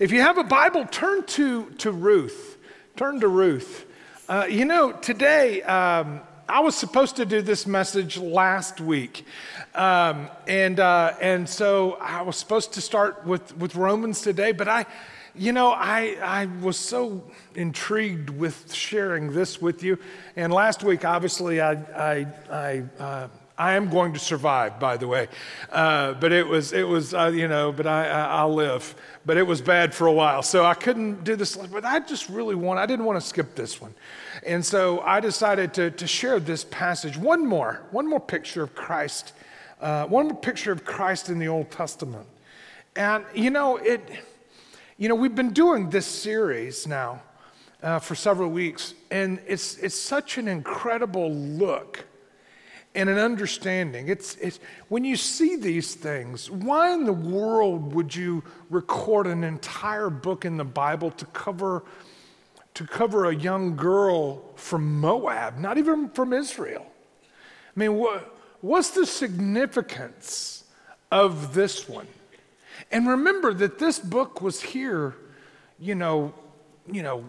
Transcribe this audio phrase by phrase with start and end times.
[0.00, 2.56] If you have a Bible, turn to, to Ruth.
[2.96, 3.84] Turn to Ruth.
[4.30, 9.26] Uh, you know, today, um, I was supposed to do this message last week.
[9.74, 14.68] Um, and, uh, and so I was supposed to start with, with Romans today, but
[14.68, 14.86] I,
[15.34, 17.22] you know, I, I was so
[17.54, 19.98] intrigued with sharing this with you.
[20.34, 23.28] And last week, obviously, I, I, I, uh,
[23.60, 25.28] I am going to survive, by the way.
[25.70, 28.94] Uh, but it was, it was uh, you know, but I, I, will live.
[29.26, 30.42] But it was bad for a while.
[30.42, 31.56] So I couldn't do this.
[31.56, 33.92] But I just really want, I didn't want to skip this one.
[34.46, 37.18] And so I decided to, to share this passage.
[37.18, 39.34] One more, one more picture of Christ.
[39.78, 42.26] Uh, one more picture of Christ in the Old Testament.
[42.96, 44.00] And, you know, it,
[44.96, 47.20] you know, we've been doing this series now
[47.82, 52.06] uh, for several weeks, and it's, it's such an incredible look
[52.94, 54.08] and an understanding.
[54.08, 54.58] It's, it's,
[54.88, 60.44] when you see these things, why in the world would you record an entire book
[60.44, 61.84] in the Bible to cover,
[62.74, 66.86] to cover a young girl from Moab, not even from Israel?
[67.76, 70.64] I mean, what, what's the significance
[71.12, 72.08] of this one?
[72.90, 75.14] And remember that this book was here,
[75.78, 76.34] you know,
[76.90, 77.24] you know,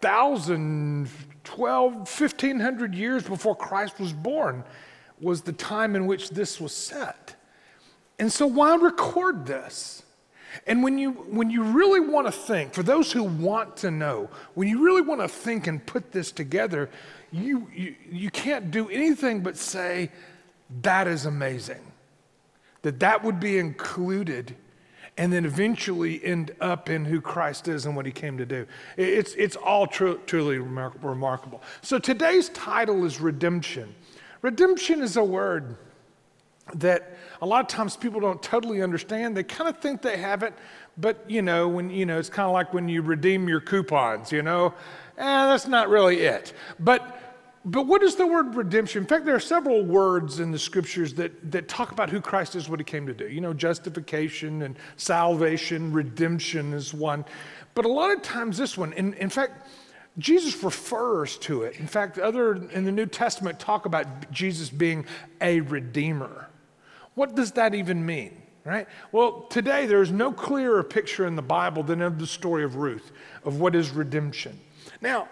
[0.00, 1.10] thousand,
[1.54, 4.62] twelve, 1500 years before Christ was born
[5.20, 7.34] was the time in which this was set.
[8.18, 10.02] And so why record this?
[10.66, 14.30] And when you, when you really want to think, for those who want to know,
[14.54, 16.88] when you really want to think and put this together,
[17.32, 20.10] you, you, you can't do anything but say,
[20.82, 21.80] that is amazing
[22.82, 24.54] that that would be included
[25.16, 28.66] and then eventually end up in who Christ is and what he came to do.
[28.96, 31.62] It's, it's all tr- truly remar- remarkable.
[31.82, 33.94] So today's title is redemption.
[34.42, 35.76] Redemption is a word
[36.74, 39.36] that a lot of times people don't totally understand.
[39.36, 40.54] They kind of think they have it,
[40.96, 44.30] but you know, when you know, it's kind of like when you redeem your coupons,
[44.30, 44.74] you know,
[45.18, 46.52] eh, that's not really it.
[46.78, 47.29] But
[47.64, 49.02] but what is the word redemption?
[49.02, 52.56] In fact, there are several words in the scriptures that, that talk about who Christ
[52.56, 53.28] is, what he came to do.
[53.28, 57.24] You know, justification and salvation, redemption is one.
[57.74, 59.68] But a lot of times, this one, in, in fact,
[60.18, 61.78] Jesus refers to it.
[61.78, 65.04] In fact, other in the New Testament talk about Jesus being
[65.42, 66.48] a redeemer.
[67.14, 68.40] What does that even mean?
[68.64, 68.86] Right?
[69.12, 73.12] Well, today there's no clearer picture in the Bible than of the story of Ruth,
[73.44, 74.58] of what is redemption.
[75.00, 75.28] Now,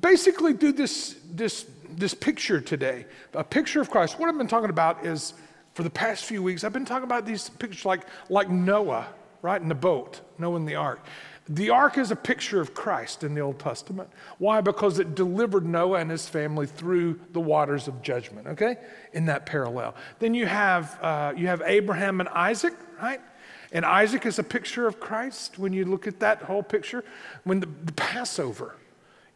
[0.00, 4.18] basically do this, this, this picture today, a picture of Christ.
[4.18, 5.34] What I've been talking about is
[5.74, 9.08] for the past few weeks, I've been talking about these pictures like, like Noah,
[9.42, 11.00] right, in the boat, Noah in the ark.
[11.48, 14.08] The ark is a picture of Christ in the Old Testament.
[14.38, 14.60] Why?
[14.60, 18.76] Because it delivered Noah and his family through the waters of judgment, okay?
[19.14, 19.96] In that parallel.
[20.20, 23.20] Then you have, uh, you have Abraham and Isaac, right?
[23.72, 27.04] And Isaac is a picture of Christ when you look at that whole picture.
[27.44, 28.76] When the, the Passover,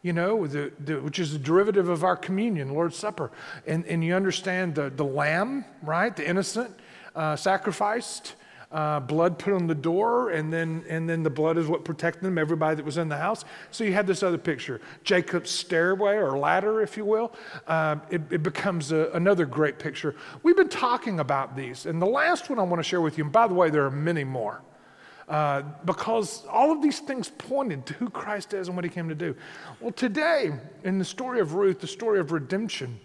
[0.05, 3.31] you know, the, the, which is a derivative of our communion, Lord's Supper.
[3.65, 6.15] And, and you understand the, the lamb, right?
[6.15, 6.79] The innocent
[7.15, 8.35] uh, sacrificed,
[8.71, 12.21] uh, blood put on the door, and then, and then the blood is what protected
[12.21, 13.45] them, everybody that was in the house.
[13.71, 17.33] So you have this other picture Jacob's stairway or ladder, if you will.
[17.65, 20.15] Uh, it, it, becomes a, another great picture.
[20.43, 21.87] We've been talking about these.
[21.87, 23.85] And the last one I want to share with you, and by the way, there
[23.85, 24.61] are many more.
[25.27, 29.09] Uh, because all of these things pointed to who Christ is and what he came
[29.09, 29.35] to do.
[29.79, 30.53] Well, today,
[30.83, 32.99] in the story of Ruth, the story of redemption,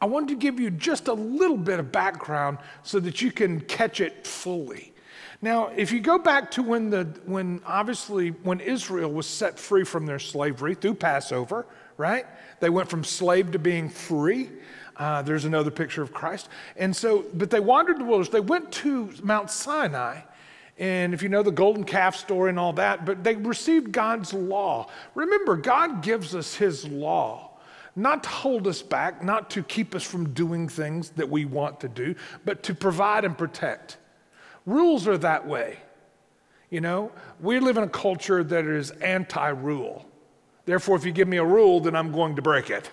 [0.00, 3.60] I wanted to give you just a little bit of background so that you can
[3.60, 4.92] catch it fully.
[5.40, 9.84] Now, if you go back to when the when obviously when Israel was set free
[9.84, 12.26] from their slavery through Passover, right?
[12.60, 14.50] They went from slave to being free.
[14.96, 16.48] Uh, there's another picture of Christ.
[16.76, 18.28] And so, but they wandered the wilderness.
[18.28, 20.20] They went to Mount Sinai,
[20.78, 24.32] and if you know the golden calf story and all that, but they received God's
[24.34, 24.88] law.
[25.14, 27.52] Remember, God gives us His law,
[27.94, 31.80] not to hold us back, not to keep us from doing things that we want
[31.80, 32.14] to do,
[32.44, 33.98] but to provide and protect.
[34.66, 35.78] Rules are that way.
[36.70, 40.08] You know, we live in a culture that is anti rule.
[40.64, 42.90] Therefore, if you give me a rule, then I'm going to break it.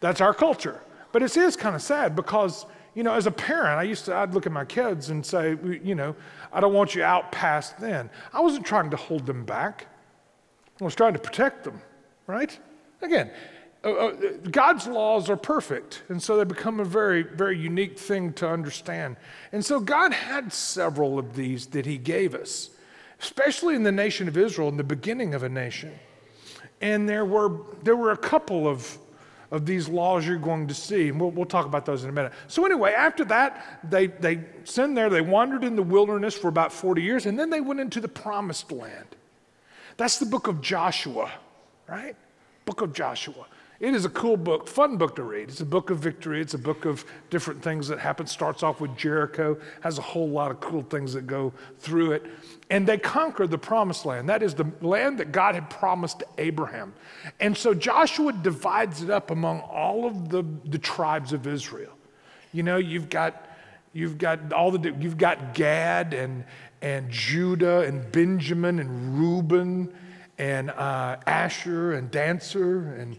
[0.00, 0.80] That's our culture.
[1.12, 4.14] But it is kind of sad because you know, as a parent, I used to,
[4.14, 6.14] I'd look at my kids and say, you know,
[6.52, 8.10] I don't want you out past then.
[8.32, 9.86] I wasn't trying to hold them back,
[10.80, 11.80] I was trying to protect them,
[12.26, 12.58] right?
[13.00, 13.30] Again,
[13.84, 14.12] uh, uh,
[14.50, 19.16] God's laws are perfect, and so they become a very, very unique thing to understand.
[19.50, 22.70] And so God had several of these that He gave us,
[23.20, 25.92] especially in the nation of Israel, in the beginning of a nation.
[26.80, 28.98] And there were, there were a couple of
[29.52, 31.08] of these laws you're going to see.
[31.08, 32.32] And we'll, we'll talk about those in a minute.
[32.48, 36.72] So, anyway, after that, they, they sent there, they wandered in the wilderness for about
[36.72, 39.06] 40 years, and then they went into the promised land.
[39.98, 41.30] That's the book of Joshua,
[41.86, 42.16] right?
[42.64, 43.46] Book of Joshua.
[43.82, 45.48] It is a cool book, fun book to read.
[45.48, 46.40] It's a book of victory.
[46.40, 48.28] It's a book of different things that happen.
[48.28, 52.24] Starts off with Jericho, has a whole lot of cool things that go through it.
[52.70, 54.28] And they conquered the promised land.
[54.28, 56.94] That is the land that God had promised to Abraham.
[57.40, 61.92] And so Joshua divides it up among all of the, the tribes of Israel.
[62.52, 63.48] You know, you've got
[63.92, 66.44] you've got all the you've got Gad and
[66.82, 69.92] and Judah and Benjamin and Reuben
[70.38, 73.16] and uh, Asher and Dancer and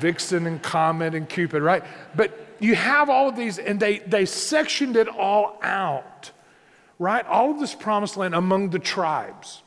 [0.00, 1.84] Vixen and Comet and Cupid, right?
[2.14, 6.30] But you have all of these, and they, they sectioned it all out,
[6.98, 7.26] right?
[7.26, 9.62] All of this promised land among the tribes.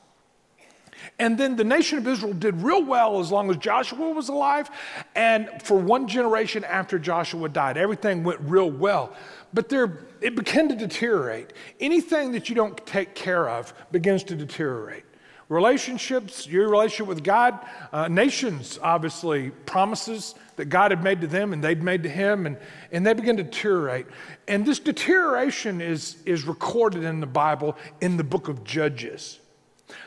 [1.20, 4.70] And then the nation of Israel did real well as long as Joshua was alive.
[5.16, 9.14] And for one generation after Joshua died, everything went real well.
[9.54, 11.54] But there, it began to deteriorate.
[11.80, 15.04] Anything that you don't take care of begins to deteriorate.
[15.48, 17.60] Relationships, your relationship with God,
[17.94, 22.48] uh, nations, obviously, promises that God had made to them and they'd made to him,
[22.48, 22.58] and,
[22.92, 24.08] and they begin to deteriorate.
[24.48, 29.40] And this deterioration is, is recorded in the Bible in the book of Judges.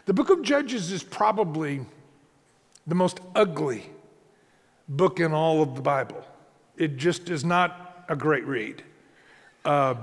[0.07, 1.87] The book of Judges is probably
[2.87, 3.91] the most ugly
[4.89, 6.25] book in all of the Bible.
[6.77, 8.83] It just is not a great read.
[9.65, 9.95] Uh,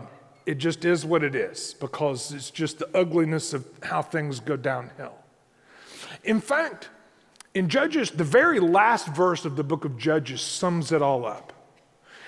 [0.46, 4.56] it just is what it is because it's just the ugliness of how things go
[4.56, 5.16] downhill.
[6.26, 6.90] In fact,
[7.54, 11.54] in Judges, the very last verse of the book of Judges sums it all up.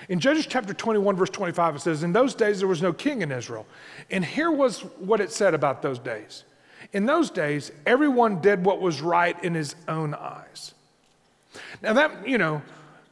[0.08, 3.20] In Judges chapter 21, verse 25, it says, In those days there was no king
[3.20, 3.66] in Israel.
[4.10, 6.44] And here was what it said about those days.
[6.92, 10.72] In those days, everyone did what was right in his own eyes.
[11.82, 12.62] Now, that, you know,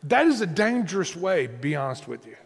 [0.05, 2.37] that is a dangerous way, be honest with you.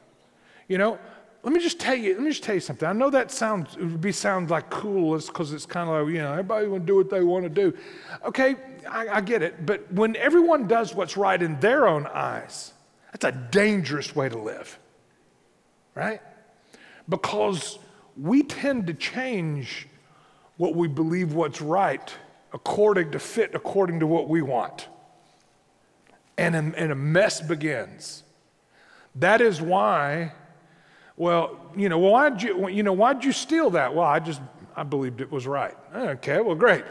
[0.67, 0.99] You know,
[1.43, 2.87] let me just tell you, let me just tell you something.
[2.87, 6.15] I know that sounds, it would be sound like cool because it's kind of like,
[6.15, 7.77] you know, everybody want to do what they want to do.
[8.25, 8.57] Okay,
[8.89, 9.65] I, I get it.
[9.65, 12.75] But when everyone does what's right in their own eyes,
[13.11, 14.79] that's a dangerous way to live,
[15.95, 16.21] right?
[17.09, 17.79] Because
[18.21, 19.89] we tend to change
[20.59, 22.13] what we believe what's right
[22.53, 24.89] according to fit according to what we want.
[26.37, 28.25] And, and a mess begins.
[29.15, 30.33] That is why
[31.21, 33.95] well, you know, why'd you, you know, why'd you steal that?
[33.95, 34.41] Well, I just,
[34.75, 35.77] I believed it was right.
[35.95, 36.83] Okay, well, great.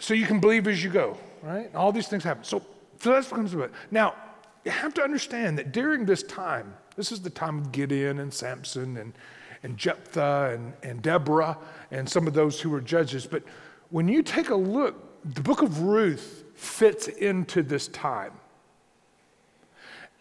[0.00, 1.72] So you can believe as you go, right?
[1.72, 2.42] All these things happen.
[2.42, 2.64] So,
[2.98, 3.70] so that's what comes it.
[3.92, 4.16] Now,
[4.64, 8.34] you have to understand that during this time, this is the time of Gideon and
[8.34, 9.12] Samson and,
[9.62, 11.56] and Jephthah and, and Deborah
[11.92, 13.24] and some of those who were judges.
[13.24, 13.44] But
[13.90, 18.32] when you take a look, the book of Ruth fits into this time.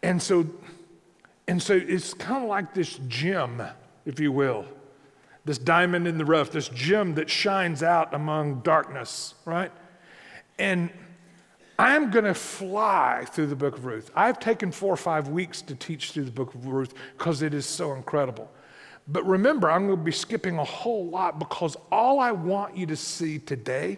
[0.04, 0.46] And so
[1.50, 3.64] and so it's kind of like this gem,
[4.06, 4.66] if you will,
[5.46, 9.72] this diamond in the rough, this gem that shines out among darkness, right?
[10.60, 10.92] And
[11.80, 14.12] I'm going to fly through the book of Ruth.
[14.16, 17.56] I've taken four or five weeks to teach through the book of Ruth because it
[17.56, 18.48] is so incredible.
[19.08, 22.86] But remember, I'm going to be skipping a whole lot because all I want you
[22.86, 23.98] to see today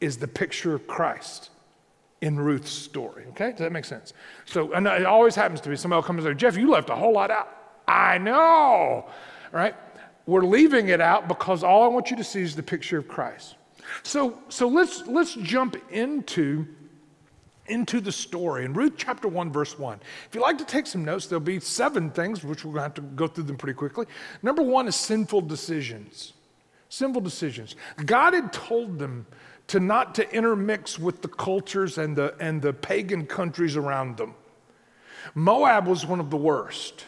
[0.00, 1.50] is the picture of Christ
[2.24, 3.26] in Ruth's story.
[3.28, 3.50] Okay?
[3.50, 4.14] Does that make sense?
[4.46, 5.76] So and it always happens to me.
[5.76, 7.48] Somebody comes and says, Jeff, you left a whole lot out.
[7.86, 9.06] I know.
[9.52, 9.74] Right?
[10.26, 13.06] We're leaving it out because all I want you to see is the picture of
[13.06, 13.56] Christ.
[14.02, 16.66] So, so let's, let's jump into,
[17.66, 18.64] into the story.
[18.64, 20.00] In Ruth chapter 1, verse 1.
[20.26, 22.88] If you'd like to take some notes, there'll be seven things, which we're going to
[22.88, 24.06] have to go through them pretty quickly.
[24.42, 26.32] Number one is sinful decisions.
[26.88, 27.76] Sinful decisions.
[28.06, 29.26] God had told them
[29.68, 34.34] to not to intermix with the cultures and the, and the pagan countries around them.
[35.34, 37.06] Moab was one of the worst.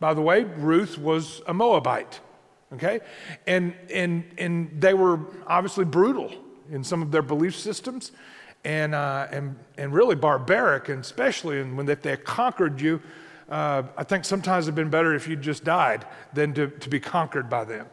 [0.00, 2.20] By the way, Ruth was a Moabite,
[2.72, 3.00] okay?
[3.46, 6.32] And, and, and they were obviously brutal
[6.70, 8.12] in some of their belief systems
[8.64, 13.02] and, uh, and, and really barbaric, and especially when they, they conquered you.
[13.48, 17.00] Uh, I think sometimes it'd been better if you just died than to, to be
[17.00, 17.86] conquered by them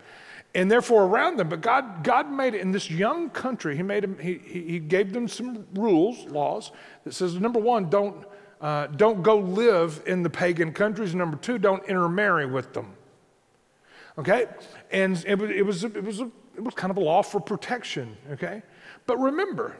[0.55, 1.49] and therefore around them.
[1.49, 5.13] But God, God made it in this young country, He made them, He, he gave
[5.13, 6.71] them some rules, laws
[7.03, 8.25] that says number one, don't,
[8.61, 11.13] uh, don't go live in the pagan countries.
[11.13, 12.93] Number two, don't intermarry with them.
[14.17, 14.45] Okay?
[14.91, 17.39] And it was, it was, it was, a, it was kind of a law for
[17.41, 18.15] protection.
[18.31, 18.63] Okay?
[19.05, 19.75] But remember,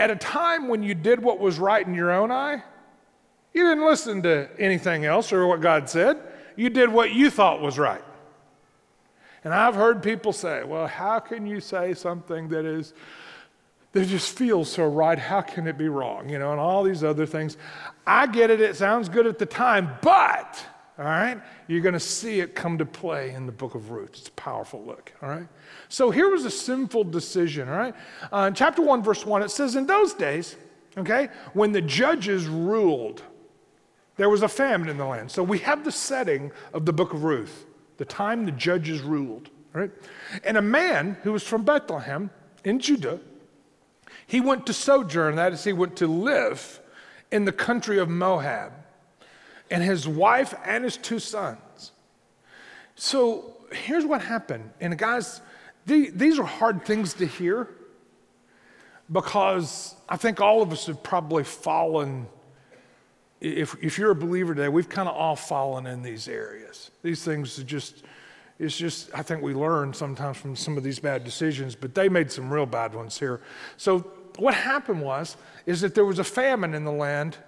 [0.00, 2.62] at a time when you did what was right in your own eye,
[3.54, 6.18] you didn't listen to anything else or what God said.
[6.56, 8.02] You did what you thought was right.
[9.44, 12.92] And I've heard people say, well, how can you say something that is
[13.92, 15.18] that just feels so right.
[15.18, 16.28] How can it be wrong?
[16.28, 17.56] You know, and all these other things.
[18.06, 20.64] I get it, it sounds good at the time, but,
[20.98, 24.10] all right, you're going to see it come to play in the book of Ruth.
[24.10, 25.48] It's a powerful look, all right?
[25.88, 27.94] So here was a sinful decision, all right?
[28.32, 30.56] Uh, in chapter 1, verse 1, it says, In those days,
[30.96, 33.22] okay, when the judges ruled,
[34.16, 35.30] there was a famine in the land.
[35.30, 37.66] So we have the setting of the book of Ruth,
[38.00, 39.90] the time the judges ruled, right?
[40.42, 42.30] And a man who was from Bethlehem
[42.64, 43.20] in Judah,
[44.26, 46.80] he went to sojourn, that is, he went to live
[47.30, 48.72] in the country of Moab,
[49.70, 51.92] and his wife and his two sons.
[52.94, 54.70] So here's what happened.
[54.80, 55.42] And guys,
[55.84, 57.68] the, these are hard things to hear
[59.12, 62.28] because I think all of us have probably fallen.
[63.40, 66.90] If, if you're a believer today, we've kind of all fallen in these areas.
[67.02, 68.04] These things are just,
[68.58, 72.08] it's just, I think we learn sometimes from some of these bad decisions, but they
[72.08, 73.40] made some real bad ones here.
[73.78, 74.00] So
[74.36, 77.38] what happened was, is that there was a famine in the land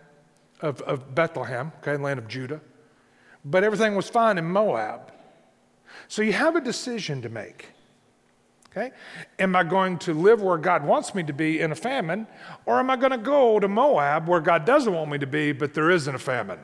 [0.62, 2.61] of, of Bethlehem, okay, land of Judah,
[3.44, 5.12] but everything was fine in Moab.
[6.08, 7.68] So you have a decision to make.
[8.73, 8.91] Okay?
[9.38, 12.26] Am I going to live where God wants me to be in a famine,
[12.64, 15.52] or am I going to go to Moab where God doesn't want me to be,
[15.52, 16.59] but there isn't a famine?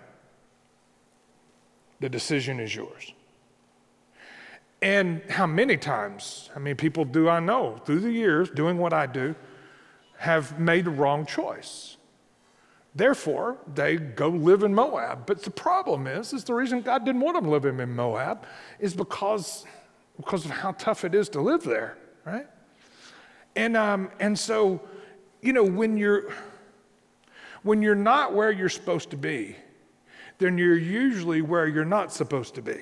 [2.00, 3.12] The decision is yours.
[4.80, 8.92] And how many times, I mean, people do I know through the years doing what
[8.92, 9.34] I do
[10.18, 11.96] have made the wrong choice.
[12.94, 15.26] Therefore, they go live in Moab.
[15.26, 18.44] But the problem is, is the reason God didn't want them living in Moab
[18.80, 19.64] is because
[20.18, 22.46] because of how tough it is to live there, right?
[23.56, 24.80] And, um, and so,
[25.40, 26.32] you know, when you're,
[27.62, 29.56] when you're not where you're supposed to be,
[30.38, 32.78] then you're usually where you're not supposed to be.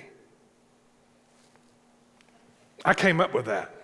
[2.85, 3.75] I came up with that.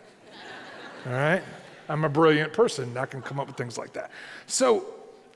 [1.07, 1.43] All right?
[1.89, 2.97] I'm a brilliant person.
[2.97, 4.11] I can come up with things like that.
[4.47, 4.87] So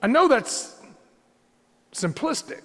[0.03, 0.81] I know that's
[1.93, 2.63] simplistic.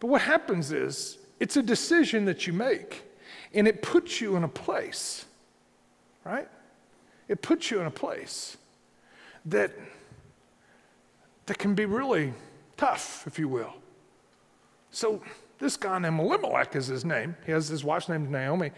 [0.00, 3.04] But what happens is it's a decision that you make
[3.54, 5.24] and it puts you in a place,
[6.24, 6.48] right?
[7.28, 8.56] It puts you in a place
[9.46, 9.72] that,
[11.46, 12.34] that can be really
[12.76, 13.72] tough, if you will.
[14.90, 15.22] So,
[15.58, 17.36] this guy named Elimelech is his name.
[17.46, 18.72] He has his wife's name Naomi.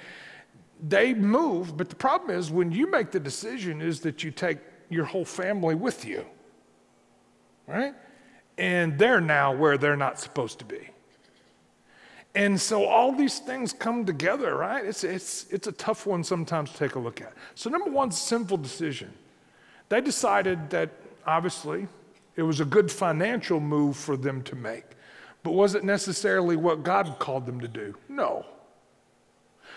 [0.87, 4.59] They move, but the problem is when you make the decision is that you take
[4.91, 6.25] your whole family with you,
[7.67, 7.95] right?
[8.59, 10.91] And they're now where they're not supposed to be.
[12.37, 14.85] And so all these things come together, right?
[14.85, 17.33] It's, it's, it's a tough one sometimes to take a look at.
[17.55, 19.11] So, number one, sinful decision.
[19.89, 20.91] They decided that
[21.27, 21.89] obviously
[22.37, 24.85] it was a good financial move for them to make,
[25.43, 27.95] but was it necessarily what God called them to do?
[28.07, 28.45] No.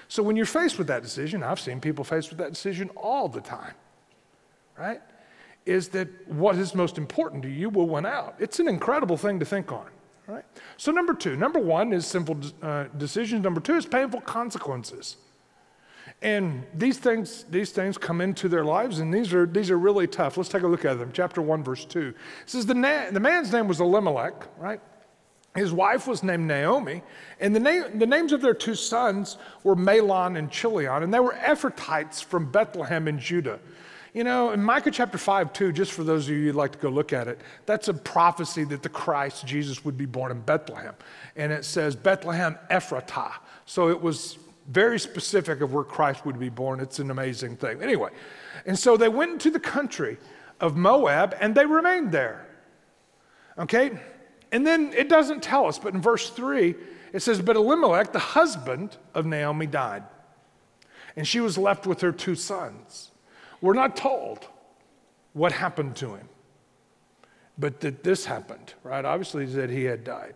[0.09, 3.29] So, when you're faced with that decision, I've seen people faced with that decision all
[3.29, 3.73] the time,
[4.77, 4.99] right?
[5.65, 8.35] Is that what is most important to you will win out.
[8.37, 9.87] It's an incredible thing to think on.
[10.29, 10.45] Right?
[10.77, 13.43] So, number two, number one is simple uh, decisions.
[13.43, 15.17] Number two is painful consequences.
[16.21, 20.05] And these things, these things come into their lives, and these are, these are really
[20.05, 20.37] tough.
[20.37, 21.09] Let's take a look at them.
[21.11, 22.09] Chapter 1, verse 2.
[22.09, 24.81] It says, the, na- the man's name was Elimelech, right?
[25.55, 27.01] His wife was named Naomi,
[27.39, 31.19] and the, na- the names of their two sons were Mahlon and Chilion, and they
[31.19, 33.59] were Ephrathites from Bethlehem in Judah.
[34.13, 36.77] You know, in Micah chapter 5, too, just for those of you who'd like to
[36.79, 40.41] go look at it, that's a prophecy that the Christ, Jesus, would be born in
[40.41, 40.95] Bethlehem.
[41.35, 43.33] And it says Bethlehem Ephratah.
[43.65, 46.79] So it was very specific of where Christ would be born.
[46.79, 47.83] It's an amazing thing.
[47.83, 48.09] Anyway,
[48.65, 50.17] and so they went into the country
[50.59, 52.47] of Moab and they remained there.
[53.59, 53.91] Okay?
[54.51, 56.75] And then it doesn't tell us, but in verse 3,
[57.13, 60.03] it says, But Elimelech, the husband of Naomi, died.
[61.15, 63.11] And she was left with her two sons.
[63.61, 64.47] We're not told
[65.33, 66.27] what happened to him,
[67.57, 69.03] but that this happened, right?
[69.03, 70.35] Obviously, that he had died.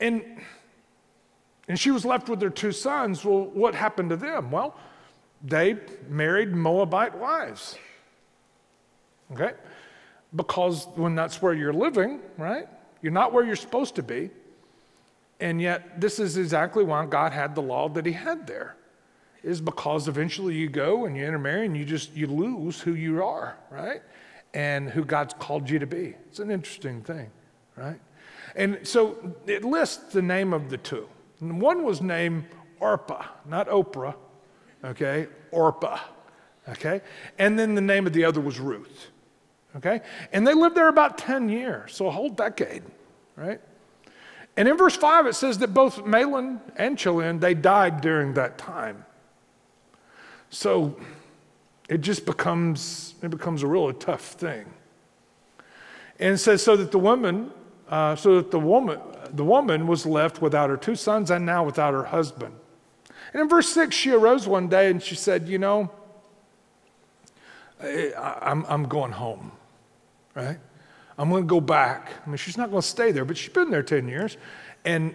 [0.00, 0.24] And,
[1.68, 3.24] and she was left with her two sons.
[3.24, 4.50] Well, what happened to them?
[4.50, 4.76] Well,
[5.42, 5.76] they
[6.08, 7.76] married Moabite wives.
[9.32, 9.52] Okay?
[10.34, 12.68] Because when that's where you're living, right?
[13.00, 14.30] You're not where you're supposed to be.
[15.40, 18.76] And yet, this is exactly why God had the law that He had there
[19.42, 23.24] is because eventually you go and you intermarry and you just you lose who you
[23.24, 24.02] are, right?
[24.54, 26.14] And who God's called you to be.
[26.28, 27.30] It's an interesting thing,
[27.76, 27.98] right?
[28.54, 31.08] And so it lists the name of the two.
[31.40, 32.44] And one was named
[32.80, 34.14] Orpah, not Oprah,
[34.84, 35.26] okay?
[35.50, 35.98] Orpah,
[36.68, 37.00] okay?
[37.38, 39.08] And then the name of the other was Ruth,
[39.76, 40.02] okay?
[40.32, 42.82] And they lived there about 10 years, so a whole decade,
[43.36, 43.60] right?
[44.56, 48.58] And in verse 5, it says that both Mahlon and Chilion, they died during that
[48.58, 49.04] time.
[50.52, 50.94] So
[51.88, 54.66] it just becomes, it becomes a really tough thing.
[56.20, 57.50] And it says, so that the woman,
[57.88, 59.00] uh, so that the woman,
[59.32, 62.54] the woman was left without her two sons and now without her husband.
[63.32, 65.90] And in verse 6, she arose one day and she said, You know,
[67.80, 69.52] I'm, I'm going home,
[70.34, 70.58] right?
[71.16, 72.12] I'm going to go back.
[72.24, 74.36] I mean, she's not going to stay there, but she's been there 10 years.
[74.84, 75.14] And,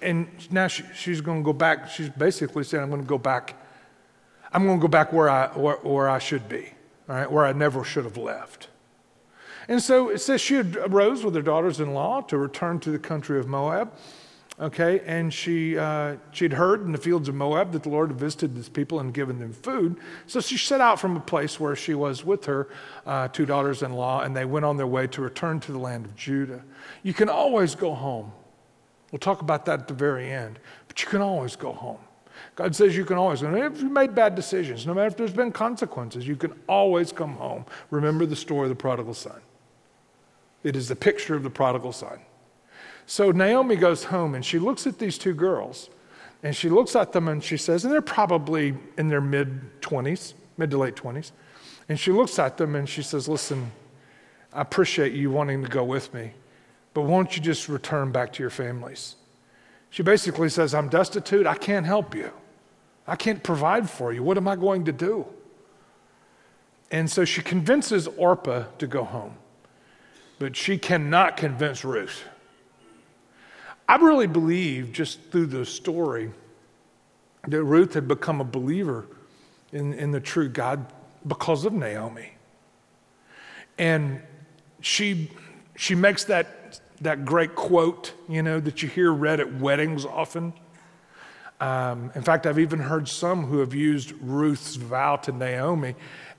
[0.00, 1.88] and now she, she's going to go back.
[1.90, 3.56] She's basically saying, I'm going to go back.
[4.52, 6.72] I'm going to go back where I, where, where I should be,
[7.08, 8.68] all right, where I never should have left.
[9.68, 12.98] And so it says she arose with her daughters in law to return to the
[12.98, 13.92] country of Moab.
[14.58, 18.18] Okay, and she, uh, she'd heard in the fields of Moab that the Lord had
[18.18, 19.96] visited his people and given them food.
[20.26, 22.68] So she set out from a place where she was with her
[23.06, 25.78] uh, two daughters in law, and they went on their way to return to the
[25.78, 26.62] land of Judah.
[27.02, 28.32] You can always go home.
[29.12, 32.00] We'll talk about that at the very end, but you can always go home.
[32.60, 35.16] God says you can always, no matter if you made bad decisions, no matter if
[35.16, 37.64] there's been consequences, you can always come home.
[37.88, 39.40] Remember the story of the prodigal son.
[40.62, 42.18] It is the picture of the prodigal son.
[43.06, 45.88] So Naomi goes home and she looks at these two girls
[46.42, 50.34] and she looks at them and she says, and they're probably in their mid 20s,
[50.58, 51.32] mid to late 20s.
[51.88, 53.72] And she looks at them and she says, Listen,
[54.52, 56.32] I appreciate you wanting to go with me,
[56.92, 59.16] but won't you just return back to your families?
[59.88, 61.46] She basically says, I'm destitute.
[61.46, 62.30] I can't help you.
[63.10, 64.22] I can't provide for you.
[64.22, 65.26] What am I going to do?
[66.90, 69.36] And so she convinces Orpah to go home
[70.40, 72.24] but she cannot convince Ruth.
[73.86, 76.30] I really believe, just through the story,
[77.46, 79.06] that Ruth had become a believer
[79.70, 80.86] in, in the true God
[81.26, 82.32] because of Naomi.
[83.76, 84.22] And
[84.80, 85.30] she,
[85.76, 90.54] she makes that, that great quote, you know, that you hear read at weddings often.
[91.60, 95.94] Um, in fact, I've even heard some who have used Ruth's vow to Naomi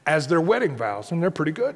[0.06, 1.76] as their wedding vows, and they're pretty good.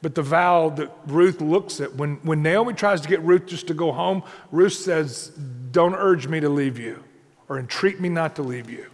[0.00, 3.66] But the vow that Ruth looks at, when, when Naomi tries to get Ruth just
[3.68, 4.22] to go home,
[4.52, 5.28] Ruth says,
[5.72, 7.02] Don't urge me to leave you
[7.48, 8.86] or entreat me not to leave you.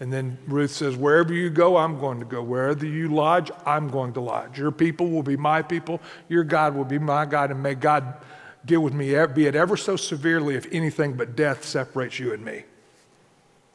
[0.00, 2.42] And then Ruth says, Wherever you go, I'm going to go.
[2.42, 4.58] Wherever you lodge, I'm going to lodge.
[4.58, 6.00] Your people will be my people.
[6.28, 7.52] Your God will be my God.
[7.52, 8.14] And may God
[8.64, 12.44] deal with me, be it ever so severely, if anything but death separates you and
[12.44, 12.64] me.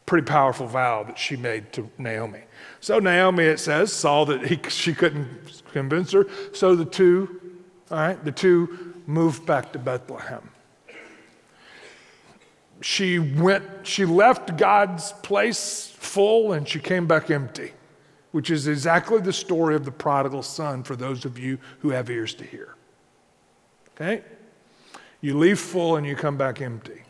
[0.06, 2.42] Pretty powerful vow that she made to Naomi.
[2.80, 6.26] So Naomi, it says, saw that he, she couldn't convince her.
[6.54, 7.60] So the two,
[7.92, 10.50] all right, the two moved back to Bethlehem.
[12.82, 17.74] She went, she left God's place full and she came back empty,
[18.32, 22.10] which is exactly the story of the prodigal son for those of you who have
[22.10, 22.76] ears to hear.
[23.96, 24.24] Okay?
[25.22, 27.04] You leave full and you come back empty.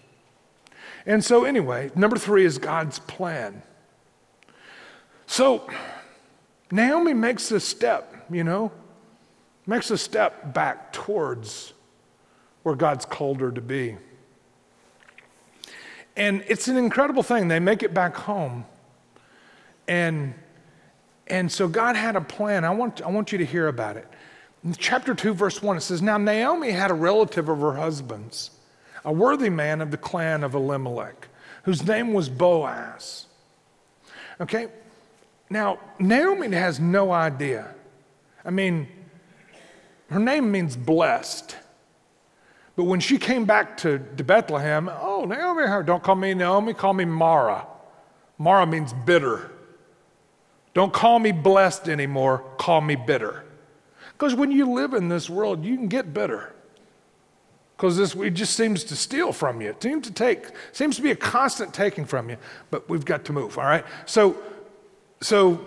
[1.06, 3.62] And so, anyway, number three is God's plan.
[5.28, 5.70] So
[6.72, 8.72] Naomi makes a step, you know,
[9.66, 11.74] makes a step back towards
[12.64, 13.98] where God's called her to be.
[16.16, 17.48] And it's an incredible thing.
[17.48, 18.66] They make it back home.
[19.88, 20.34] And,
[21.28, 22.66] and so God had a plan.
[22.66, 24.08] I want, I want you to hear about it.
[24.64, 28.52] In chapter 2, verse 1, it says Now Naomi had a relative of her husband's,
[29.06, 31.28] a worthy man of the clan of Elimelech,
[31.64, 33.26] whose name was Boaz.
[34.42, 34.68] Okay,
[35.50, 37.74] now, Naomi has no idea.
[38.46, 38.88] I mean,
[40.10, 41.56] her name means blessed.
[42.76, 46.94] But when she came back to, to Bethlehem, oh, Naomi, don't call me Naomi, call
[46.94, 47.66] me Mara.
[48.38, 49.52] Mara means bitter.
[50.74, 53.44] Don't call me blessed anymore, call me bitter.
[54.20, 56.54] Because when you live in this world, you can get bitter.
[57.76, 59.70] Because this it just seems to steal from you.
[59.70, 62.36] It seems to take, seems to be a constant taking from you.
[62.70, 63.86] But we've got to move, all right?
[64.06, 64.38] So
[65.22, 65.60] so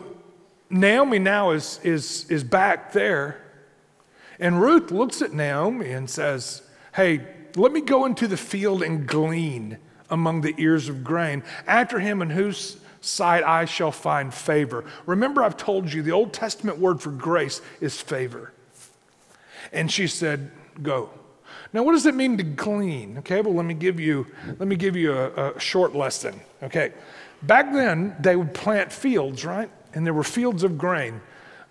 [0.71, 3.41] Naomi now is, is, is back there,
[4.39, 6.63] and Ruth looks at Naomi and says,
[6.95, 9.79] Hey, let me go into the field and glean
[10.11, 14.85] among the ears of grain, after him and whose sight I shall find favor.
[15.07, 18.53] Remember, I've told you the Old Testament word for grace is favor.
[19.73, 20.51] And she said,
[20.83, 21.11] Go.
[21.75, 23.19] Now, what does it mean to glean?
[23.19, 24.27] Okay, well, let me give you,
[24.59, 26.41] let me give you a, a short lesson.
[26.63, 26.93] Okay,
[27.43, 29.71] Back then, they would plant fields, right?
[29.95, 31.21] And there were fields of grain,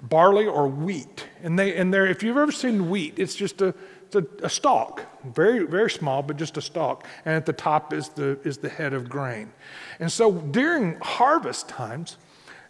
[0.02, 1.28] barley or wheat.
[1.41, 3.74] And, they, and there, if you've ever seen wheat, it's just a,
[4.15, 7.08] a, a stalk, very, very small, but just a stalk.
[7.26, 9.52] And at the top is the, is the head of grain.
[10.00, 12.17] And so during harvest times,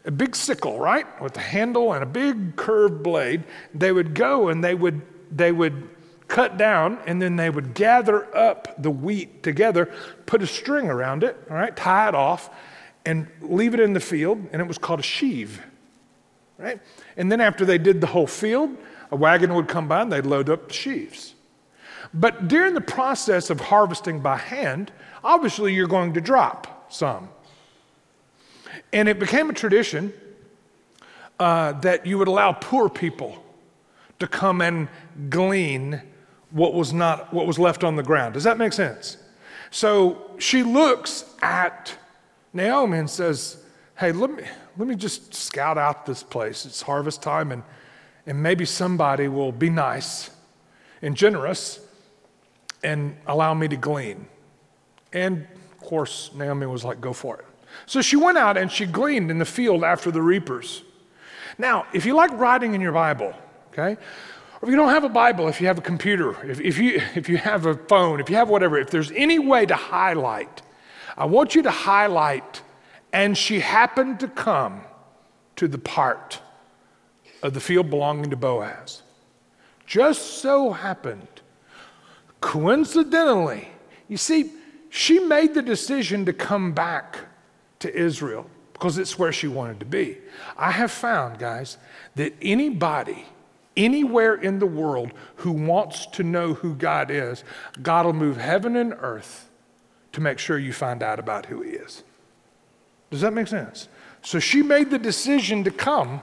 [0.06, 4.50] a big sickle, right, with a handle and a big curved blade, they would go
[4.50, 5.02] and they would,
[5.32, 5.90] they would
[6.28, 9.92] cut down and then they would gather up the wheat together,
[10.26, 12.50] put a string around it, all right, tie it off,
[13.06, 15.62] and leave it in the field, and it was called a sheaf.
[16.58, 16.80] right?
[17.18, 18.78] And then after they did the whole field,
[19.12, 21.36] a wagon would come by and they'd load up the sheaves.
[22.14, 24.92] But during the process of harvesting by hand,
[25.24, 27.30] obviously you're going to drop some.
[28.94, 30.14] And it became a tradition
[31.40, 33.44] uh, that you would allow poor people
[34.20, 34.88] to come and
[35.30, 36.02] glean
[36.52, 38.34] what was not what was left on the ground.
[38.34, 39.18] Does that make sense?
[39.72, 41.96] So she looks at
[42.54, 43.58] Naomi and says,
[43.98, 44.44] Hey, let me,
[44.78, 46.66] let me just scout out this place.
[46.66, 47.64] It's harvest time, and,
[48.26, 50.30] and maybe somebody will be nice
[51.02, 51.80] and generous
[52.84, 54.28] and allow me to glean.
[55.14, 57.46] And of course, Naomi was like, Go for it.
[57.86, 60.84] So she went out and she gleaned in the field after the reapers.
[61.58, 63.34] Now, if you like writing in your Bible,
[63.70, 63.98] okay,
[64.62, 67.02] or if you don't have a Bible, if you have a computer, if, if, you,
[67.16, 70.62] if you have a phone, if you have whatever, if there's any way to highlight,
[71.18, 72.62] I want you to highlight,
[73.12, 74.82] and she happened to come
[75.58, 76.40] to the part
[77.42, 79.02] of the field belonging to Boaz.
[79.86, 81.28] Just so happened,
[82.40, 83.68] coincidentally,
[84.08, 84.52] you see,
[84.90, 87.20] she made the decision to come back
[87.80, 90.18] to Israel because it's where she wanted to be.
[90.58, 91.78] I have found, guys,
[92.16, 93.26] that anybody
[93.78, 97.44] anywhere in the world who wants to know who God is,
[97.82, 99.50] God will move heaven and earth
[100.14, 102.04] to make sure you find out about who He is.
[103.12, 103.88] Does that make sense?
[104.22, 106.22] So she made the decision to come,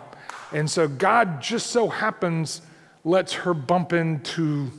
[0.53, 2.63] and so God just so happens
[3.05, 4.71] lets her bump into,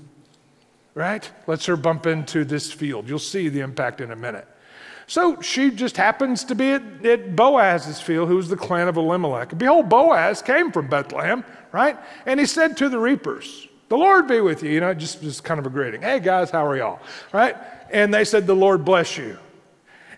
[0.93, 1.29] right?
[1.47, 3.08] Lets her bump into this field.
[3.08, 4.47] You'll see the impact in a minute.
[5.08, 9.58] So she just happens to be at, at Boaz's field, who's the clan of Elimelech.
[9.58, 11.97] Behold, Boaz came from Bethlehem, right?
[12.27, 14.69] And he said to the reapers, The Lord be with you.
[14.69, 16.03] You know, just, just kind of a greeting.
[16.03, 16.99] Hey, guys, how are y'all?
[17.34, 17.55] Right?
[17.91, 19.39] And they said, The Lord bless you.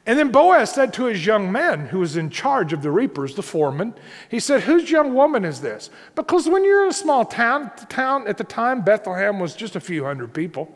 [0.06, 3.36] And then Boaz said to his young man who was in charge of the reapers,
[3.36, 3.94] the foreman,
[4.30, 5.92] he said, Whose young woman is this?
[6.16, 9.76] Because when you're in a small town, the town at the time, Bethlehem was just
[9.76, 10.76] a few hundred people.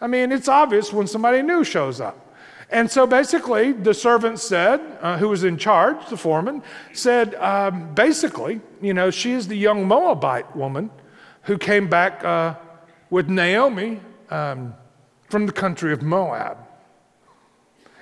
[0.00, 2.34] I mean, it's obvious when somebody new shows up.
[2.70, 7.94] And so basically, the servant said, uh, who was in charge, the foreman, said, um,
[7.94, 10.90] basically, you know, she is the young Moabite woman
[11.42, 12.54] who came back uh,
[13.10, 14.74] with Naomi um,
[15.28, 16.58] from the country of Moab.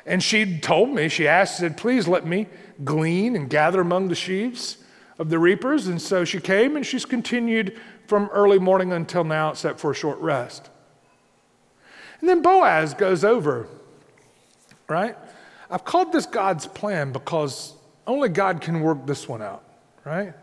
[0.05, 2.47] And she told me, she asked, said, please let me
[2.85, 4.79] glean and gather among the sheaves
[5.19, 5.87] of the reapers.
[5.87, 9.95] And so she came and she's continued from early morning until now, except for a
[9.95, 10.71] short rest.
[12.21, 13.69] And then Boaz goes over
[14.93, 15.17] right?
[15.71, 17.75] I've called this God's plan because
[18.07, 19.65] only God can work this one out,
[20.05, 20.35] right?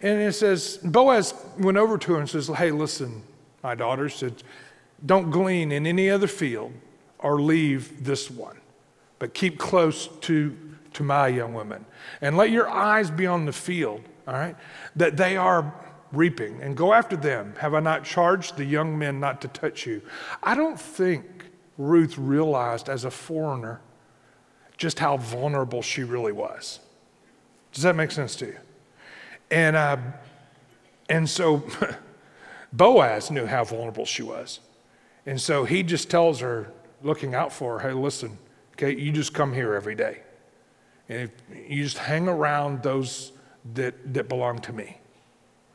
[0.00, 3.22] And it says, Boaz went over to her and says, Hey, listen,
[3.62, 4.42] my daughter said,
[5.04, 6.72] don't glean in any other field
[7.18, 8.56] or leave this one,
[9.18, 10.56] but keep close to,
[10.94, 11.84] to my young women.
[12.20, 14.56] And let your eyes be on the field, all right,
[14.96, 15.72] that they are
[16.12, 17.54] reaping, and go after them.
[17.58, 20.02] Have I not charged the young men not to touch you?
[20.42, 21.24] I don't think
[21.76, 23.80] Ruth realized as a foreigner
[24.76, 26.80] just how vulnerable she really was.
[27.72, 28.56] Does that make sense to you?
[29.50, 29.96] And, uh,
[31.08, 31.64] and so
[32.72, 34.60] Boaz knew how vulnerable she was.
[35.26, 38.38] And so he just tells her, looking out for hey, listen,
[38.72, 40.20] okay, you just come here every day.
[41.08, 41.30] And
[41.66, 43.32] you just hang around those
[43.74, 44.98] that, that belong to me,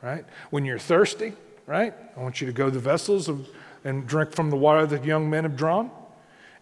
[0.02, 0.26] right?
[0.52, 1.34] When you're thirsty,
[1.66, 1.94] right?
[2.16, 3.48] I want you to go to the vessels of
[3.84, 5.92] and drink from the water that young men have drawn?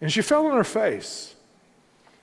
[0.00, 1.34] And she fell on her face,